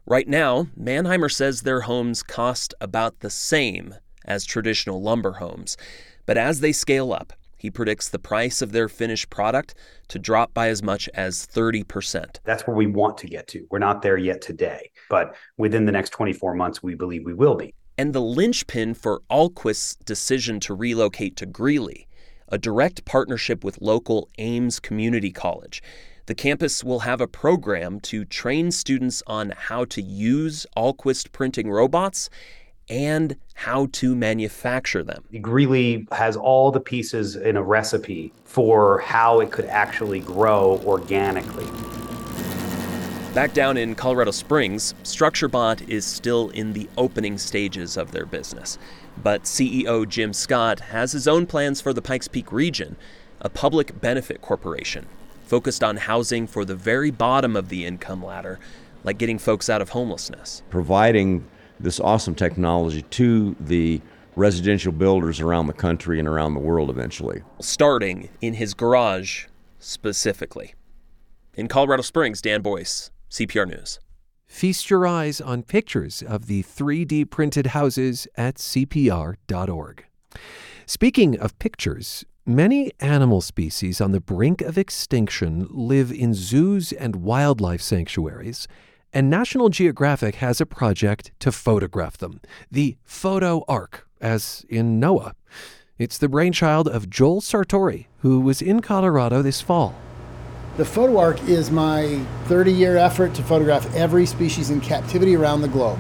[0.08, 5.78] Right now, Mannheimer says their homes cost about the same as traditional lumber homes.
[6.26, 9.76] But as they scale up, he predicts the price of their finished product
[10.08, 12.40] to drop by as much as 30%.
[12.44, 13.68] That's where we want to get to.
[13.70, 17.56] We're not there yet today, but within the next 24 months, we believe we will
[17.56, 17.76] be.
[18.00, 22.08] And the linchpin for Alquist's decision to relocate to Greeley,
[22.48, 25.84] a direct partnership with local Aims Community College.
[26.28, 31.72] The campus will have a program to train students on how to use Alquist printing
[31.72, 32.30] robots
[32.90, 35.24] and how to manufacture them.
[35.42, 41.66] Greeley has all the pieces in a recipe for how it could actually grow organically.
[43.34, 48.78] Back down in Colorado Springs, StructureBot is still in the opening stages of their business.
[49.24, 52.98] But CEO Jim Scott has his own plans for the Pikes Peak region,
[53.40, 55.08] a public benefit corporation
[55.52, 58.58] focused on housing for the very bottom of the income ladder,
[59.04, 60.64] like getting folks out of homelessness.
[60.70, 61.46] Providing
[61.78, 64.00] this awesome technology to the
[64.38, 67.42] residential builders around the country and around the world eventually.
[67.60, 70.74] Starting in his garage specifically.
[71.56, 74.00] In Colorado Springs, Dan Boyce, CPR News.
[74.46, 80.06] Feast your eyes on pictures of the 3D printed houses at CPR.org.
[80.86, 87.18] Speaking of pictures, many animal species on the brink of extinction live in zoos and
[87.18, 88.68] wildlife sanctuaries
[89.14, 92.40] and National Geographic has a project to photograph them
[92.72, 95.36] the Photo Ark, as in Noah.
[95.98, 99.96] It's the brainchild of Joel Sartore, who was in Colorado this fall.
[100.78, 105.62] The Photo Ark is my 30 year effort to photograph every species in captivity around
[105.62, 106.00] the globe.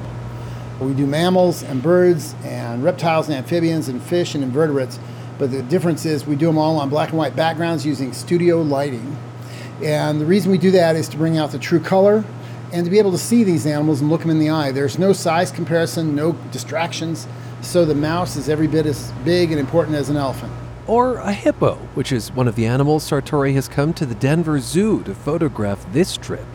[0.79, 4.97] We do mammals and birds and reptiles and amphibians and fish and invertebrates,
[5.41, 8.61] but the difference is we do them all on black and white backgrounds using studio
[8.61, 9.17] lighting.
[9.83, 12.23] And the reason we do that is to bring out the true color
[12.71, 14.71] and to be able to see these animals and look them in the eye.
[14.71, 17.25] There's no size comparison, no distractions,
[17.63, 20.53] so the mouse is every bit as big and important as an elephant.
[20.85, 24.59] Or a hippo, which is one of the animals Sartore has come to the Denver
[24.59, 26.45] Zoo to photograph this trip.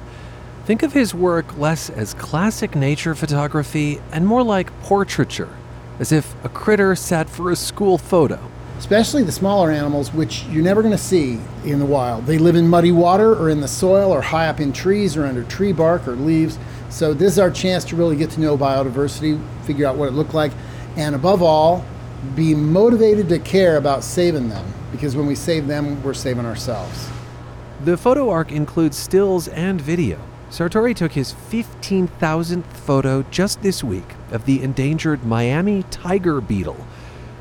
[0.65, 5.57] Think of his work less as classic nature photography and more like portraiture,
[5.99, 8.39] as if a critter sat for a school photo
[8.79, 12.27] especially the smaller animals, which you're never going to see in the wild.
[12.27, 15.25] They live in muddy water or in the soil or high up in trees or
[15.27, 16.59] under tree bark or leaves.
[16.89, 20.13] So, this is our chance to really get to know biodiversity, figure out what it
[20.13, 20.53] looked like,
[20.97, 21.85] and above all,
[22.35, 27.09] be motivated to care about saving them because when we save them, we're saving ourselves.
[27.85, 30.19] The photo ark includes stills and video.
[30.51, 36.87] Sartore took his 15,000th photo just this week of the endangered Miami tiger beetle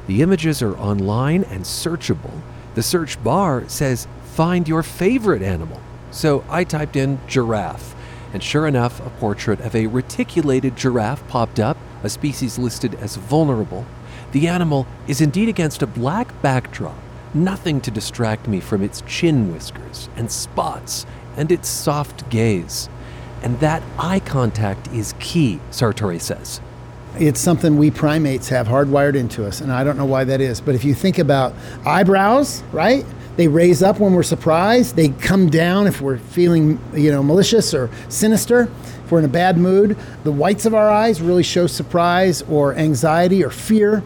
[0.07, 2.41] the images are online and searchable.
[2.75, 5.81] The search bar says, Find your favorite animal.
[6.11, 7.95] So I typed in giraffe,
[8.33, 13.15] and sure enough, a portrait of a reticulated giraffe popped up, a species listed as
[13.15, 13.85] vulnerable.
[14.31, 16.97] The animal is indeed against a black backdrop,
[17.33, 21.05] nothing to distract me from its chin whiskers and spots
[21.37, 22.89] and its soft gaze.
[23.41, 26.61] And that eye contact is key, Sartore says.
[27.17, 30.59] It's something we primates have hardwired into us, and I don't know why that is.
[30.59, 31.53] But if you think about
[31.85, 33.05] eyebrows, right?
[33.37, 34.95] They raise up when we're surprised.
[34.95, 38.69] They come down if we're feeling, you know, malicious or sinister.
[39.03, 42.73] If we're in a bad mood, the whites of our eyes really show surprise or
[42.75, 44.03] anxiety or fear.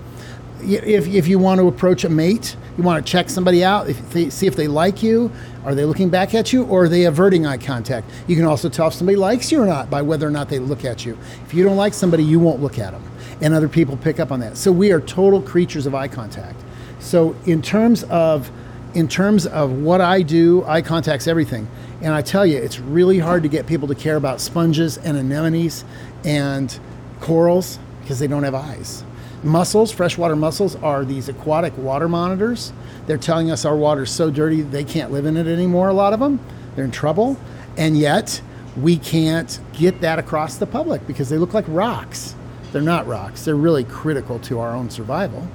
[0.62, 4.10] If, if you want to approach a mate, you want to check somebody out, if
[4.12, 5.32] they, see if they like you,
[5.66, 8.10] are they looking back at you, or are they averting eye contact?
[8.28, 10.60] You can also tell if somebody likes you or not by whether or not they
[10.60, 11.18] look at you.
[11.46, 13.04] If you don't like somebody, you won't look at them,
[13.42, 14.58] and other people pick up on that.
[14.58, 16.60] So we are total creatures of eye contact.
[17.00, 18.52] So in terms of
[18.94, 21.68] in terms of what I do, eye contact's everything.
[22.02, 25.16] And I tell you, it's really hard to get people to care about sponges and
[25.16, 25.84] anemones
[26.24, 26.78] and
[27.20, 29.04] corals because they don't have eyes.
[29.44, 32.74] Mussels, freshwater mussels, are these aquatic water monitors.
[33.08, 36.14] They're telling us our water's so dirty they can't live in it anymore, a lot
[36.14, 36.40] of them.
[36.76, 37.38] They're in trouble.
[37.78, 38.42] And yet,
[38.76, 42.36] we can't get that across the public because they look like rocks.
[42.72, 45.48] They're not rocks, they're really critical to our own survival.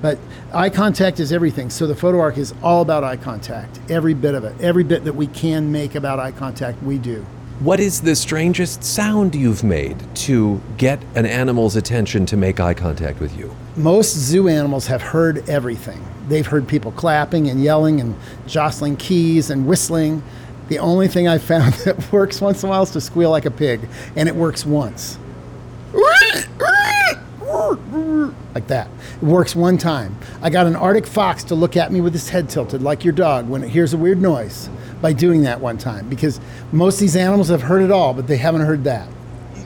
[0.00, 0.18] But
[0.52, 1.70] eye contact is everything.
[1.70, 4.60] So the photo ark is all about eye contact, every bit of it.
[4.60, 7.26] Every bit that we can make about eye contact, we do.
[7.60, 12.72] What is the strangest sound you've made to get an animal's attention to make eye
[12.72, 13.52] contact with you?
[13.74, 16.00] Most zoo animals have heard everything.
[16.28, 18.14] They've heard people clapping and yelling and
[18.46, 20.22] jostling keys and whistling.
[20.68, 23.44] The only thing I've found that works once in a while is to squeal like
[23.44, 25.18] a pig, and it works once.
[28.54, 28.88] Like that.
[29.16, 30.16] It works one time.
[30.42, 33.14] I got an Arctic fox to look at me with his head tilted, like your
[33.14, 36.40] dog, when it hears a weird noise by doing that one time because
[36.72, 39.08] most of these animals have heard it all, but they haven't heard that.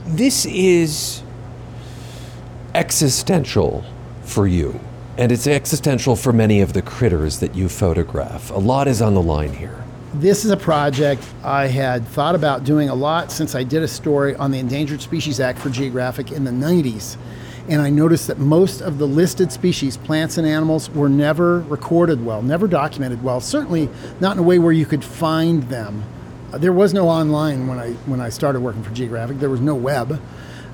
[0.07, 1.23] This is
[2.75, 3.85] existential
[4.23, 4.81] for you,
[5.19, 8.51] and it's existential for many of the critters that you photograph.
[8.51, 9.83] A lot is on the line here.
[10.15, 13.89] This is a project I had thought about doing a lot since I did a
[13.89, 17.17] story on the Endangered Species Act for Geographic in the 90s
[17.69, 22.25] and I noticed that most of the listed species, plants and animals, were never recorded
[22.25, 23.41] well, never documented well.
[23.41, 23.89] Certainly
[24.21, 26.03] not in a way where you could find them.
[26.53, 29.39] Uh, there was no online when I when I started working for Geographic.
[29.39, 30.21] There was no web.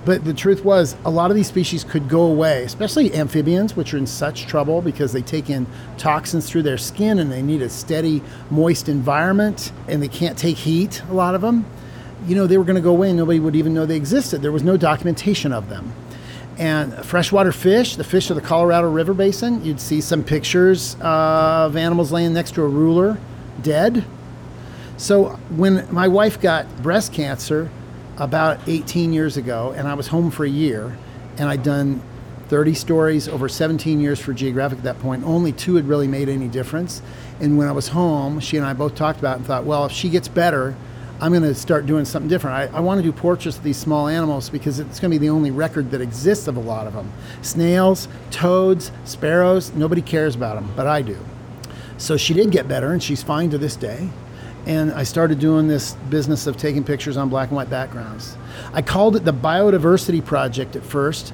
[0.05, 3.92] But the truth was, a lot of these species could go away, especially amphibians, which
[3.92, 5.66] are in such trouble because they take in
[5.98, 10.57] toxins through their skin and they need a steady, moist environment and they can't take
[10.57, 11.66] heat, a lot of them.
[12.27, 14.40] You know, they were going to go away and nobody would even know they existed.
[14.40, 15.92] There was no documentation of them
[16.58, 19.64] and freshwater fish, the fish of the Colorado River Basin.
[19.64, 23.18] You'd see some pictures of animals laying next to a ruler,
[23.62, 24.04] dead.
[24.96, 27.70] So when my wife got breast cancer
[28.16, 30.98] about 18 years ago, and I was home for a year,
[31.36, 32.02] and I'd done
[32.48, 36.28] 30 stories over 17 years for Geographic at that point, only two had really made
[36.28, 37.00] any difference.
[37.38, 39.86] And when I was home, she and I both talked about it and thought, well,
[39.86, 40.74] if she gets better,
[41.20, 42.72] I'm going to start doing something different.
[42.72, 45.26] I, I want to do portraits of these small animals because it's going to be
[45.26, 47.12] the only record that exists of a lot of them.
[47.42, 51.18] Snails, toads, sparrows, nobody cares about them, but I do.
[51.96, 54.09] So she did get better, and she's fine to this day.
[54.66, 58.37] And I started doing this business of taking pictures on black and white backgrounds.
[58.72, 61.33] I called it the Biodiversity Project at first,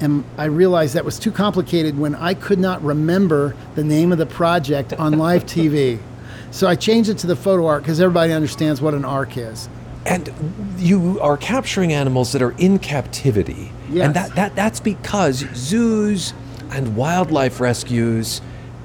[0.00, 4.18] and I realized that was too complicated when I could not remember the name of
[4.18, 5.98] the project on live TV.
[6.50, 9.68] So I changed it to the photo ark because everybody understands what an ark is.
[10.06, 10.32] And
[10.78, 13.72] you are capturing animals that are in captivity.
[13.90, 14.06] Yes.
[14.06, 16.32] And that, that, that's because zoos
[16.70, 18.40] and wildlife rescues,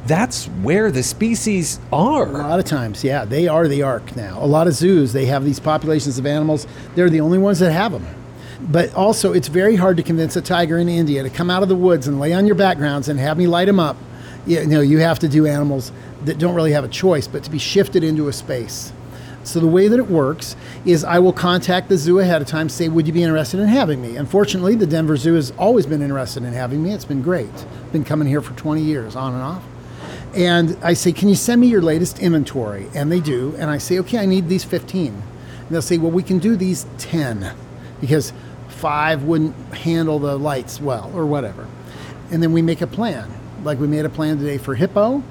[0.08, 2.28] that's where the species are.
[2.28, 4.44] A lot of times, yeah, they are the ark now.
[4.44, 6.66] A lot of zoos, they have these populations of animals.
[6.96, 8.06] They're the only ones that have them.
[8.60, 11.70] But also, it's very hard to convince a tiger in India to come out of
[11.70, 13.98] the woods and lay on your backgrounds and have me light him up.
[14.46, 15.92] You know, you have to do animals
[16.26, 18.94] that don't really have a choice but to be shifted into a space.
[19.44, 20.56] So the way that it works
[20.86, 23.68] is I will contact the zoo ahead of time, say, would you be interested in
[23.68, 24.16] having me?
[24.16, 26.94] Unfortunately, the Denver Zoo has always been interested in having me.
[26.94, 27.50] It's been great.
[27.92, 29.64] Been coming here for 20 years, on and off.
[30.36, 32.88] And I say, can you send me your latest inventory?
[32.94, 33.56] And they do.
[33.58, 35.08] And I say, okay, I need these 15.
[35.08, 35.24] And
[35.70, 37.54] they'll say, well, we can do these 10
[38.00, 38.34] because
[38.70, 41.68] five wouldn't handle the lights well or whatever.
[42.32, 43.30] And then we make a plan.
[43.64, 45.24] Like we made a plan today for hippo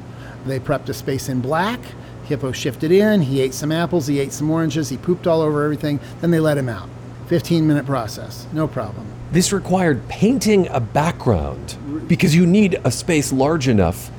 [0.46, 1.80] they prepped a space in black.
[2.24, 3.22] Hippo shifted in.
[3.22, 4.06] He ate some apples.
[4.06, 4.88] He ate some oranges.
[4.88, 6.00] He pooped all over everything.
[6.20, 6.88] Then they let him out.
[7.26, 8.46] 15 minute process.
[8.52, 9.06] No problem.
[9.32, 11.76] This required painting a background
[12.08, 14.10] because you need a space large enough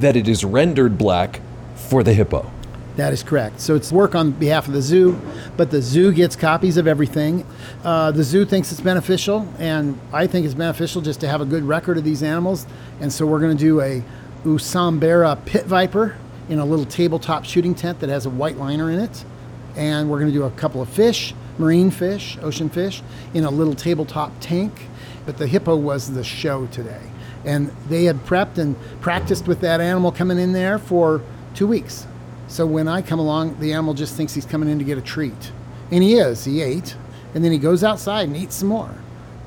[0.00, 1.40] that it is rendered black
[1.76, 2.50] for the hippo.
[2.96, 3.60] That is correct.
[3.60, 5.20] So it's work on behalf of the zoo,
[5.56, 7.44] but the zoo gets copies of everything.
[7.82, 11.44] Uh, the zoo thinks it's beneficial, and I think it's beneficial just to have a
[11.44, 12.66] good record of these animals.
[13.00, 14.02] And so we're going to do a
[14.44, 16.16] Usambara pit viper
[16.48, 19.24] in a little tabletop shooting tent that has a white liner in it.
[19.76, 23.50] And we're going to do a couple of fish, marine fish, ocean fish, in a
[23.50, 24.72] little tabletop tank.
[25.26, 27.00] But the hippo was the show today.
[27.44, 31.22] And they had prepped and practiced with that animal coming in there for
[31.54, 32.06] two weeks.
[32.46, 35.02] So when I come along, the animal just thinks he's coming in to get a
[35.02, 35.52] treat.
[35.90, 36.96] And he is, he ate.
[37.34, 38.94] And then he goes outside and eats some more.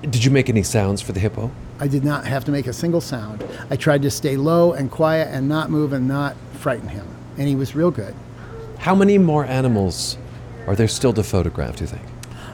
[0.02, 1.52] Did you make any sounds for the hippo?
[1.80, 3.46] I did not have to make a single sound.
[3.70, 7.08] I tried to stay low and quiet and not move and not frighten him.
[7.38, 8.16] And he was real good.
[8.80, 10.18] How many more animals
[10.66, 12.04] are there still to photograph, do you think?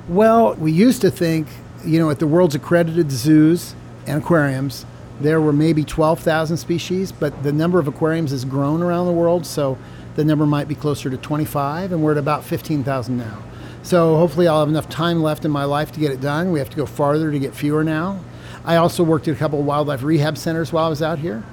[0.09, 1.47] Well, we used to think,
[1.85, 4.85] you know, at the world's accredited zoos and aquariums,
[5.21, 9.45] there were maybe 12,000 species, but the number of aquariums has grown around the world,
[9.45, 9.77] so
[10.15, 13.41] the number might be closer to 25, and we're at about 15,000 now.
[13.83, 16.51] So hopefully I'll have enough time left in my life to get it done.
[16.51, 18.19] We have to go farther to get fewer now.
[18.65, 21.43] I also worked at a couple of wildlife rehab centers while I was out here,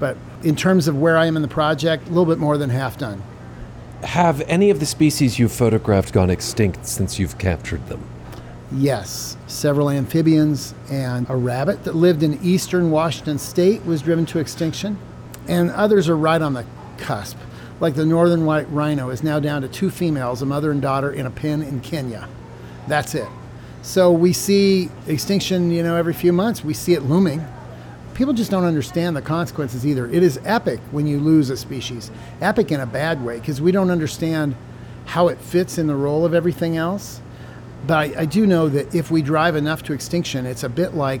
[0.00, 2.70] but in terms of where I am in the project, a little bit more than
[2.70, 3.22] half done.
[4.02, 8.02] Have any of the species you've photographed gone extinct since you've captured them?
[8.72, 14.38] Yes, several amphibians and a rabbit that lived in eastern Washington state was driven to
[14.38, 14.98] extinction,
[15.46, 16.64] and others are right on the
[16.98, 17.36] cusp.
[17.80, 21.12] Like the northern white rhino is now down to two females, a mother and daughter,
[21.12, 22.28] in a pen in Kenya.
[22.88, 23.28] That's it.
[23.84, 26.64] So we see extinction, you know, every few months.
[26.64, 27.46] We see it looming.
[28.14, 30.06] People just don't understand the consequences either.
[30.06, 32.10] It is epic when you lose a species,
[32.40, 34.56] epic in a bad way, because we don't understand
[35.04, 37.20] how it fits in the role of everything else.
[37.86, 40.94] But I, I, do know that if we drive enough to extinction, it's a bit
[40.94, 41.20] like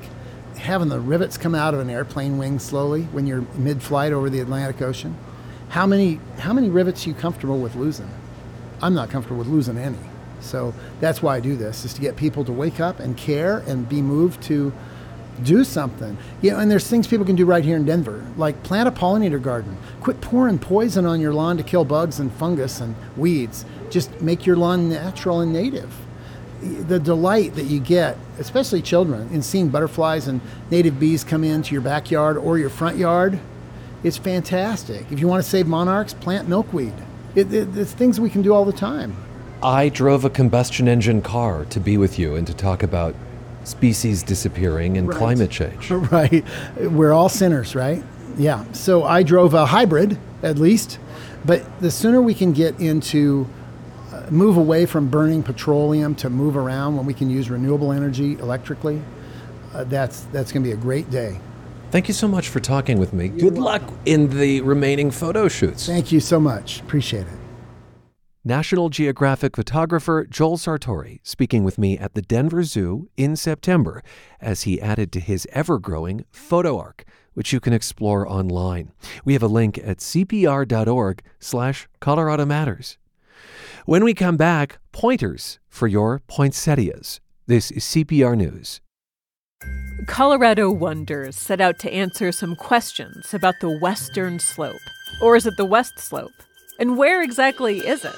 [0.56, 4.40] having the rivets come out of an airplane wing slowly when you're mid-flight over the
[4.40, 5.14] Atlantic Ocean.
[5.68, 8.08] How many how many rivets are you comfortable with losing?
[8.80, 9.98] I'm not comfortable with losing any.
[10.44, 13.58] So that's why I do this, is to get people to wake up and care
[13.66, 14.72] and be moved to
[15.42, 16.16] do something.
[16.42, 18.92] You know, and there's things people can do right here in Denver, like plant a
[18.92, 19.76] pollinator garden.
[20.00, 23.64] Quit pouring poison on your lawn to kill bugs and fungus and weeds.
[23.90, 25.92] Just make your lawn natural and native
[26.64, 30.40] the delight that you get, especially children, in seeing butterflies and
[30.70, 33.38] native bees come into your backyard or your front yard,
[34.02, 35.10] it's fantastic.
[35.10, 36.94] If you want to save monarchs, plant milkweed.
[37.34, 39.16] It, it, it's things we can do all the time.
[39.64, 43.14] I drove a combustion engine car to be with you and to talk about
[43.64, 45.16] species disappearing and right.
[45.16, 45.90] climate change.
[45.90, 46.44] Right.
[46.76, 48.02] We're all sinners, right?
[48.36, 48.64] Yeah.
[48.72, 50.98] So I drove a hybrid, at least.
[51.44, 53.48] But the sooner we can get into
[54.30, 59.02] move away from burning petroleum to move around when we can use renewable energy electrically,
[59.72, 61.38] uh, that's that's going to be a great day.
[61.90, 63.28] Thank you so much for talking with me.
[63.28, 65.86] Good luck in the remaining photo shoots.
[65.86, 66.80] Thank you so much.
[66.80, 67.43] Appreciate it.
[68.46, 74.02] National Geographic photographer Joel Sartore speaking with me at the Denver Zoo in September
[74.38, 78.92] as he added to his ever growing photo ark, which you can explore online.
[79.24, 82.98] We have a link at cpr.org slash Colorado Matters.
[83.86, 87.22] When we come back, pointers for your poinsettias.
[87.46, 88.82] This is CPR News.
[90.06, 94.76] Colorado Wonders set out to answer some questions about the western slope.
[95.22, 96.32] Or is it the west slope?
[96.78, 98.16] And where exactly is it?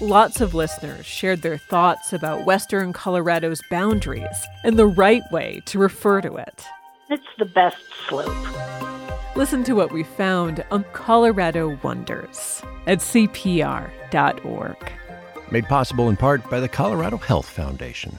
[0.00, 5.78] Lots of listeners shared their thoughts about western Colorado's boundaries and the right way to
[5.78, 6.64] refer to it.
[7.08, 7.78] It's the best
[8.08, 8.34] slope.
[9.36, 14.76] Listen to what we found on Colorado Wonders at CPR.org.
[15.50, 18.18] Made possible in part by the Colorado Health Foundation.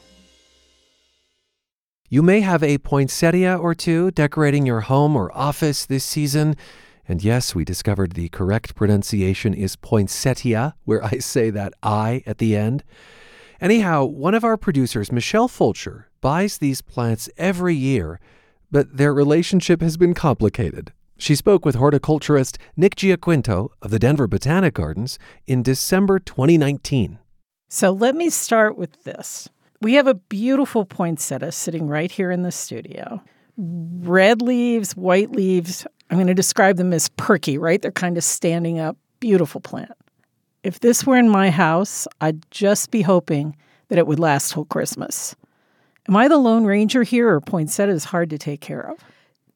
[2.08, 6.56] You may have a poinsettia or two decorating your home or office this season.
[7.08, 12.40] And yes, we discovered the correct pronunciation is poinsettia, where I say that I at
[12.40, 12.84] the end.
[13.62, 18.20] Anyhow, one of our producers, Michelle Fulcher, buys these plants every year,
[18.72, 20.92] but their relationship has been complicated.
[21.18, 27.20] She spoke with horticulturist Nick Giaquinto of the Denver Botanic Gardens in December 2019.
[27.70, 29.48] So let me start with this.
[29.82, 33.22] We have a beautiful poinsettia sitting right here in the studio.
[33.58, 35.86] Red leaves, white leaves.
[36.10, 37.82] I'm going to describe them as perky, right?
[37.82, 38.98] They're kind of standing up.
[39.20, 39.94] Beautiful plant.
[40.64, 43.56] If this were in my house, I'd just be hoping
[43.88, 45.36] that it would last till Christmas.
[46.08, 49.00] Am I the Lone Ranger here, or poinsettia is hard to take care of?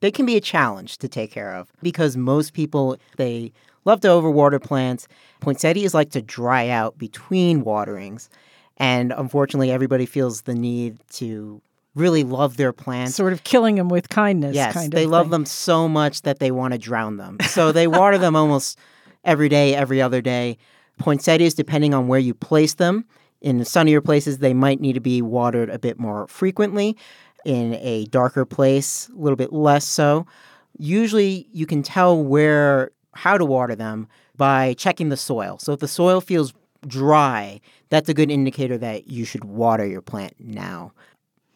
[0.01, 3.51] they can be a challenge to take care of because most people they
[3.85, 5.07] love to overwater plants.
[5.41, 8.29] Poinsettias like to dry out between waterings,
[8.77, 11.61] and unfortunately, everybody feels the need to
[11.95, 13.15] really love their plants.
[13.15, 14.55] Sort of killing them with kindness.
[14.55, 15.31] Yes, kind they love thing.
[15.31, 17.37] them so much that they want to drown them.
[17.49, 18.77] So they water them almost
[19.23, 20.57] every day, every other day.
[20.99, 23.05] Poinsettias, depending on where you place them,
[23.41, 26.97] in sunnier places, they might need to be watered a bit more frequently
[27.45, 30.25] in a darker place, a little bit less so.
[30.77, 35.57] Usually you can tell where how to water them by checking the soil.
[35.59, 36.53] So if the soil feels
[36.87, 40.91] dry, that's a good indicator that you should water your plant now.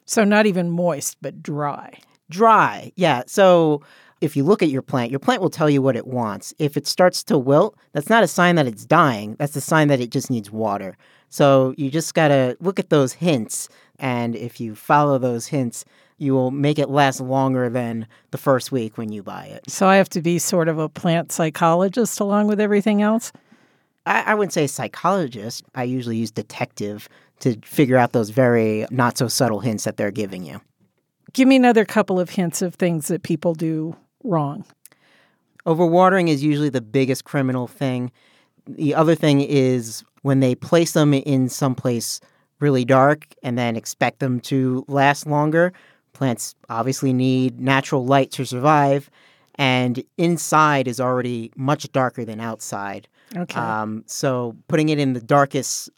[0.06, 2.00] So not even moist, but dry.
[2.30, 2.92] Dry.
[2.96, 3.24] Yeah.
[3.28, 3.82] So
[4.22, 6.54] if you look at your plant, your plant will tell you what it wants.
[6.58, 9.36] If it starts to wilt, that's not a sign that it's dying.
[9.38, 10.98] That's a sign that it just needs water.
[11.30, 13.68] So you just got to look at those hints.
[14.00, 15.84] And if you follow those hints,
[16.18, 19.70] you will make it last longer than the first week when you buy it.
[19.70, 23.32] So I have to be sort of a plant psychologist along with everything else?
[24.06, 25.66] I, I wouldn't say psychologist.
[25.76, 27.10] I usually use detective
[27.44, 30.62] to figure out those very not so subtle hints that they're giving you.
[31.34, 34.64] Give me another couple of hints of things that people do wrong.
[35.66, 38.12] Overwatering is usually the biggest criminal thing.
[38.66, 42.22] The other thing is when they place them in someplace
[42.60, 45.74] really dark and then expect them to last longer.
[46.14, 49.10] Plants obviously need natural light to survive,
[49.56, 53.10] and inside is already much darker than outside.
[53.36, 53.60] Okay.
[53.60, 55.90] Um, so putting it in the darkest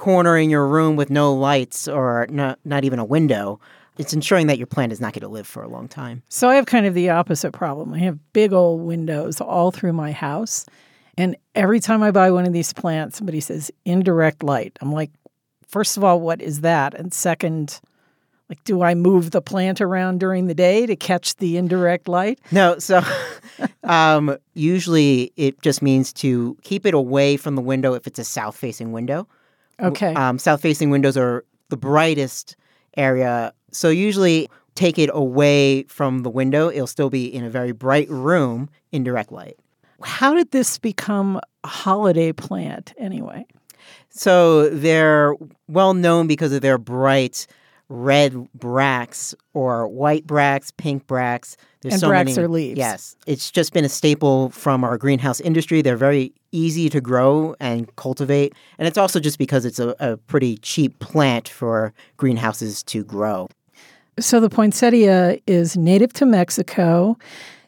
[0.00, 3.60] corner in your room with no lights or not, not even a window,
[3.98, 6.22] it's ensuring that your plant is not going to live for a long time.
[6.30, 7.92] So I have kind of the opposite problem.
[7.92, 10.64] I have big old windows all through my house.
[11.18, 14.78] And every time I buy one of these plants, somebody says indirect light.
[14.80, 15.10] I'm like,
[15.68, 16.94] first of all, what is that?
[16.94, 17.78] And second,
[18.48, 22.40] like, do I move the plant around during the day to catch the indirect light?
[22.50, 23.02] No, so
[23.84, 28.24] um, usually it just means to keep it away from the window if it's a
[28.24, 29.28] south facing window.
[29.82, 30.14] Okay.
[30.14, 32.56] Um, south facing windows are the brightest
[32.96, 33.52] area.
[33.72, 36.70] So usually take it away from the window.
[36.70, 39.58] It'll still be in a very bright room in direct light.
[40.02, 43.46] How did this become a holiday plant anyway?
[44.08, 45.34] So they're
[45.68, 47.46] well known because of their bright
[47.90, 51.56] red bracts or white bracts, pink bracts.
[51.82, 52.78] There's and so bracts many, are leaves.
[52.78, 53.16] Yes.
[53.26, 55.82] It's just been a staple from our greenhouse industry.
[55.82, 58.54] They're very easy to grow and cultivate.
[58.78, 63.48] And it's also just because it's a, a pretty cheap plant for greenhouses to grow.
[64.20, 67.18] So the poinsettia is native to Mexico.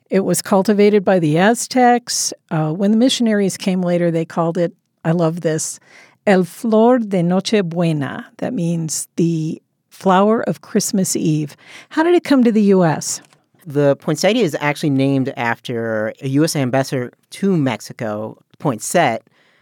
[0.09, 2.33] It was cultivated by the Aztecs.
[2.51, 4.73] Uh, when the missionaries came later, they called it,
[5.05, 5.81] I love this,
[6.27, 8.27] El Flor de Nochebuena.
[8.39, 9.61] That means the
[9.93, 11.57] flower of Christmas Eve.
[11.91, 13.21] How did it come to the U.S.?
[13.65, 16.57] The poinsettia is actually named after a U.S.
[16.57, 19.21] ambassador to Mexico, Poinsett.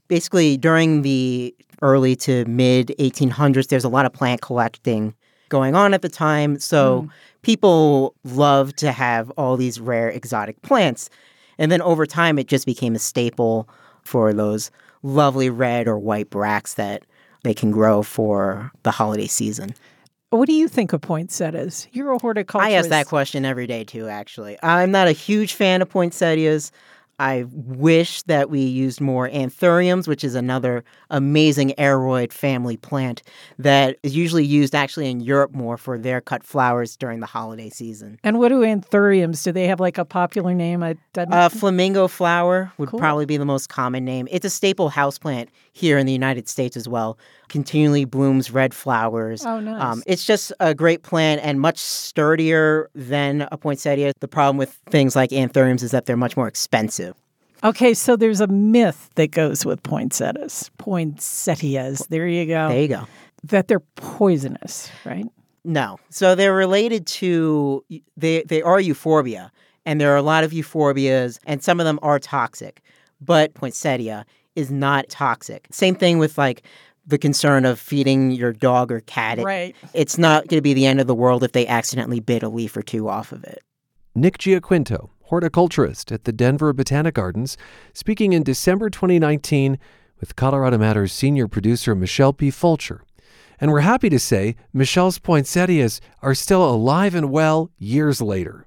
[0.09, 5.15] Basically, during the early to mid 1800s, there's a lot of plant collecting
[5.49, 6.59] going on at the time.
[6.59, 7.11] So mm.
[7.43, 11.11] people loved to have all these rare exotic plants.
[11.59, 13.69] And then over time, it just became a staple
[14.03, 14.71] for those
[15.03, 17.05] lovely red or white bracts that
[17.43, 19.75] they can grow for the holiday season.
[20.31, 21.89] What do you think of poinsettias?
[21.91, 22.73] You're a horticulturist.
[22.73, 24.57] I ask that question every day too, actually.
[24.63, 26.71] I'm not a huge fan of poinsettias.
[27.21, 33.23] I wish that we used more anthuriums, which is another amazing aroid family plant
[33.59, 37.69] that is usually used actually in Europe more for their cut flowers during the holiday
[37.69, 38.19] season.
[38.25, 39.45] And what do anthuriums?
[39.45, 40.83] Do they have like a popular name?
[40.83, 42.99] I uh, flamingo flower would cool.
[42.99, 44.27] probably be the most common name.
[44.31, 47.19] It's a staple houseplant here in the United States as well.
[47.51, 49.45] Continually blooms red flowers.
[49.45, 49.83] Oh, nice.
[49.83, 54.15] Um, it's just a great plant and much sturdier than a poinsettia.
[54.21, 57.10] The problem with things like anthuriums is that they're much more expensive.
[57.63, 60.71] Okay, so there's a myth that goes with poinsettias.
[60.79, 62.07] Poinsettias.
[62.09, 62.69] There you go.
[62.69, 63.07] There you go.
[63.45, 65.27] That they're poisonous, right?
[65.65, 65.99] No.
[66.09, 67.85] So they're related to
[68.17, 69.51] they they are euphorbia,
[69.85, 72.83] and there are a lot of euphorbias, and some of them are toxic.
[73.21, 74.25] But poinsettia
[74.57, 75.69] is not toxic.
[75.71, 76.63] Same thing with like
[77.07, 79.39] the concern of feeding your dog or cat.
[79.39, 79.77] It, right.
[79.93, 82.49] It's not going to be the end of the world if they accidentally bit a
[82.49, 83.63] leaf or two off of it.
[84.15, 87.57] Nick Giaquinto, horticulturist at the Denver Botanic Gardens,
[87.93, 89.79] speaking in December 2019
[90.19, 92.51] with Colorado Matters senior producer Michelle P.
[92.51, 93.05] Fulcher.
[93.61, 98.67] And we're happy to say Michelle's poinsettias are still alive and well years later.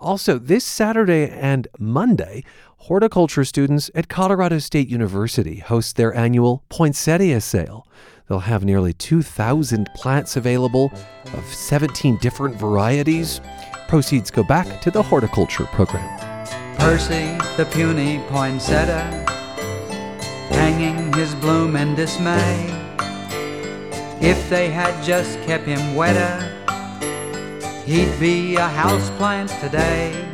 [0.00, 2.42] Also, this Saturday and Monday,
[2.78, 7.86] horticulture students at Colorado State University host their annual poinsettia sale.
[8.32, 10.90] They'll have nearly 2,000 plants available
[11.34, 13.42] of 17 different varieties.
[13.88, 16.08] Proceeds go back to the horticulture program.
[16.78, 19.02] Percy, the puny poinsettia,
[20.48, 22.70] hanging his bloom in dismay.
[24.22, 26.40] If they had just kept him wetter,
[27.84, 30.26] he'd be a houseplant today.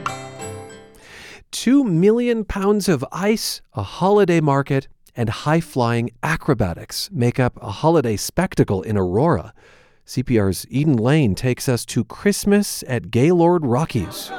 [1.51, 4.87] Two million pounds of ice, a holiday market,
[5.19, 9.53] and high flying acrobatics make up a holiday spectacle in Aurora.
[10.07, 14.31] CPR's Eden Lane takes us to Christmas at Gaylord Rockies.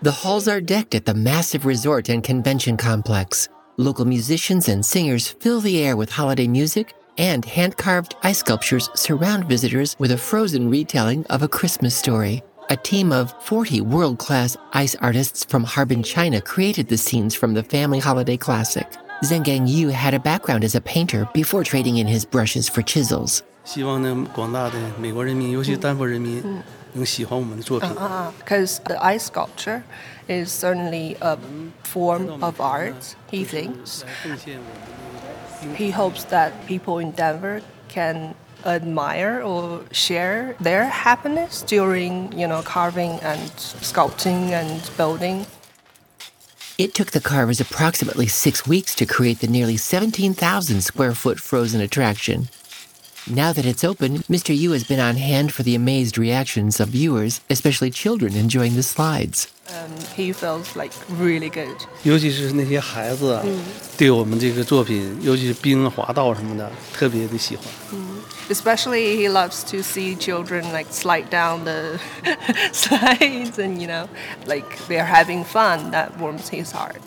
[0.00, 3.48] The halls are decked at the massive resort and convention complex.
[3.76, 8.88] Local musicians and singers fill the air with holiday music, and hand carved ice sculptures
[8.94, 12.40] surround visitors with a frozen retelling of a Christmas story.
[12.69, 17.53] A team of 40 world class ice artists from Harbin, China created the scenes from
[17.53, 18.87] the family holiday classic.
[19.23, 23.41] Zhengang Yu had a background as a painter before trading in his brushes for chisels.
[23.63, 26.43] 希望呢广大的美国人民，尤其是丹佛人民，
[26.93, 27.89] 能喜欢我们的作品。
[28.45, 29.83] Because the ice sculpture
[30.27, 31.37] is certainly a
[31.83, 34.03] form of art, he thinks.
[35.77, 42.61] He hopes that people in Denver can admire or share their happiness during, you know,
[42.63, 43.41] carving and
[43.81, 45.45] sculpting and building.
[46.77, 51.81] It took the carvers approximately six weeks to create the nearly 17,000 square foot frozen
[51.81, 52.47] attraction.
[53.27, 54.57] Now that it's open, Mr.
[54.57, 58.83] Yu has been on hand for the amazed reactions of viewers, especially children enjoying the
[58.83, 59.47] slides.
[59.69, 61.77] Um, he feels like really good.
[62.03, 63.43] 尤其是那些孩子啊，
[63.97, 67.65] 对我们这个作品，尤其是冰滑道什么的，特别的喜欢。
[68.50, 72.00] Especially, he loves to see children like slide down the
[72.72, 74.08] slides and, you know,
[74.46, 75.90] like they're having fun.
[75.90, 77.02] That warms his heart.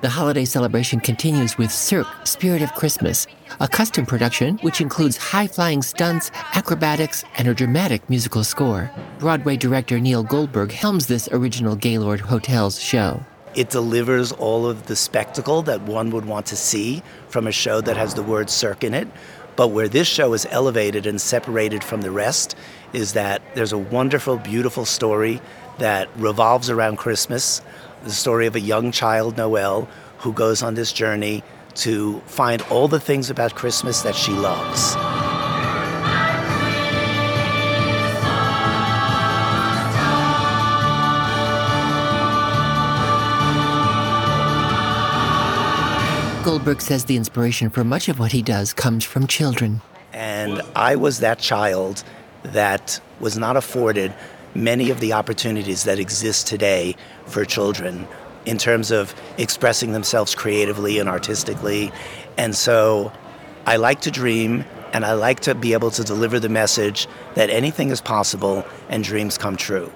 [0.00, 3.26] The holiday celebration continues with Cirque Spirit of Christmas,
[3.58, 8.92] a custom production which includes high flying stunts, acrobatics, and a dramatic musical score.
[9.18, 13.20] Broadway director Neil Goldberg helms this original Gaylord Hotels show.
[13.58, 17.80] It delivers all of the spectacle that one would want to see from a show
[17.80, 19.08] that has the word Cirque in it.
[19.56, 22.54] But where this show is elevated and separated from the rest
[22.92, 25.40] is that there's a wonderful, beautiful story
[25.78, 27.60] that revolves around Christmas
[28.04, 29.88] the story of a young child, Noel,
[30.18, 31.42] who goes on this journey
[31.74, 34.94] to find all the things about Christmas that she loves.
[46.48, 49.82] Goldberg says the inspiration for much of what he does comes from children.
[50.14, 52.02] And I was that child
[52.42, 54.14] that was not afforded
[54.54, 56.96] many of the opportunities that exist today
[57.26, 58.08] for children
[58.46, 61.92] in terms of expressing themselves creatively and artistically.
[62.38, 63.12] And so
[63.66, 67.50] I like to dream and I like to be able to deliver the message that
[67.50, 69.92] anything is possible and dreams come true.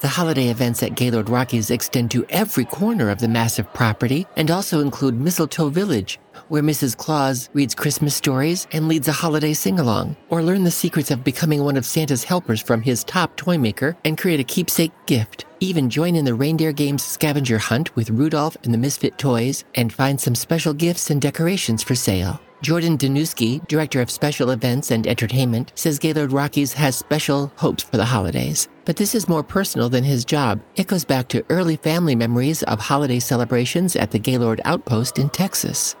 [0.00, 4.50] The holiday events at Gaylord Rockies extend to every corner of the massive property and
[4.50, 6.96] also include Mistletoe Village, where Mrs.
[6.96, 11.22] Claus reads Christmas stories and leads a holiday sing along, or learn the secrets of
[11.22, 15.44] becoming one of Santa's helpers from his top toy maker and create a keepsake gift.
[15.60, 19.92] Even join in the Reindeer Games scavenger hunt with Rudolph and the Misfit Toys and
[19.92, 22.40] find some special gifts and decorations for sale.
[22.62, 27.96] Jordan Danuski, Director of Special Events and Entertainment, says Gaylord Rockies has special hopes for
[27.96, 28.68] the holidays.
[28.84, 30.60] But this is more personal than his job.
[30.76, 35.30] It goes back to early family memories of holiday celebrations at the Gaylord Outpost in
[35.30, 35.96] Texas.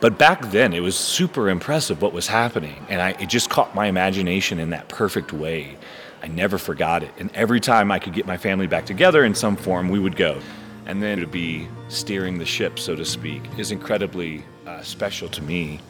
[0.00, 3.74] But back then, it was super impressive what was happening, and I, it just caught
[3.74, 5.76] my imagination in that perfect way.
[6.22, 9.34] I never forgot it, and every time I could get my family back together in
[9.34, 10.40] some form, we would go.
[10.86, 15.42] And then to be steering the ship, so to speak, is incredibly uh, special to
[15.42, 15.80] me,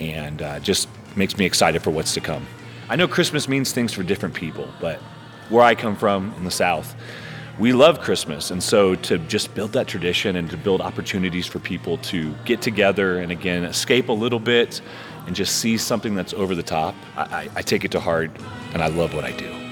[0.00, 2.46] and uh, just makes me excited for what's to come.
[2.88, 4.98] I know Christmas means things for different people, but
[5.48, 6.94] where I come from in the South,
[7.58, 8.50] we love Christmas.
[8.50, 12.60] And so to just build that tradition and to build opportunities for people to get
[12.60, 14.80] together and again escape a little bit
[15.26, 18.30] and just see something that's over the top, I, I, I take it to heart
[18.72, 19.63] and I love what I do.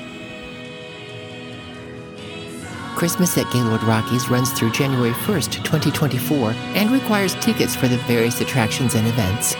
[2.94, 8.40] Christmas at Gaylord Rockies runs through January 1st, 2024, and requires tickets for the various
[8.40, 9.54] attractions and events.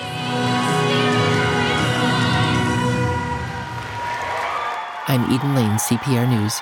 [5.09, 6.61] I'm Eden Lane, CPR News.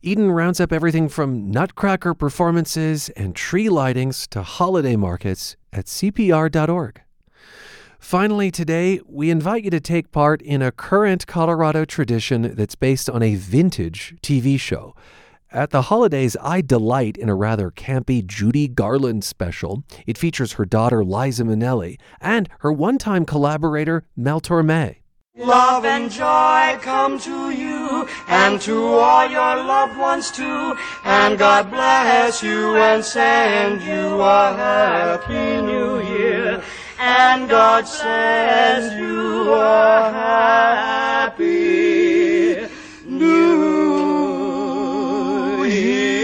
[0.00, 7.02] Eden rounds up everything from nutcracker performances and tree lightings to holiday markets at CPR.org.
[7.98, 13.10] Finally, today, we invite you to take part in a current Colorado tradition that's based
[13.10, 14.94] on a vintage TV show.
[15.50, 19.82] At the holidays, I delight in a rather campy Judy Garland special.
[20.06, 24.96] It features her daughter Liza Minnelli and her one time collaborator Mel Torme.
[25.36, 30.76] Love and joy come to you and to all your loved ones too.
[31.04, 36.62] And God bless you and send you a happy new year.
[37.00, 41.38] And God send you a happy
[43.06, 43.24] new
[45.64, 46.18] year.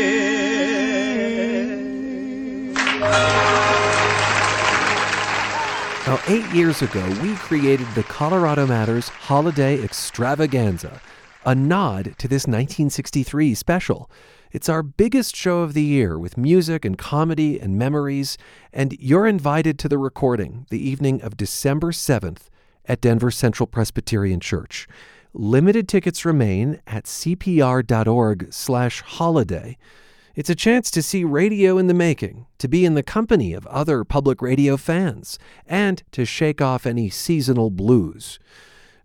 [6.06, 11.00] Now, eight years ago, we created the Colorado Matters Holiday Extravaganza,
[11.46, 14.10] a nod to this 1963 special.
[14.54, 18.38] It's our biggest show of the year with music and comedy and memories,
[18.72, 22.42] and you're invited to the recording the evening of December 7th
[22.86, 24.86] at Denver Central Presbyterian Church.
[25.32, 29.76] Limited tickets remain at cpr.org/holiday.
[30.36, 33.66] It's a chance to see radio in the making, to be in the company of
[33.66, 35.36] other public radio fans,
[35.66, 38.38] and to shake off any seasonal blues.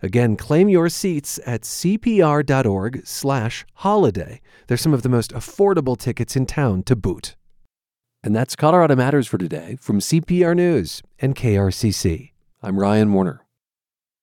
[0.02, 4.42] Again, claim your seats at cpr.org/holiday.
[4.68, 7.36] They're some of the most affordable tickets in town to boot.
[8.24, 12.32] And that's Colorado Matters for today from CPR News and KRCC.
[12.62, 13.46] I'm Ryan Warner.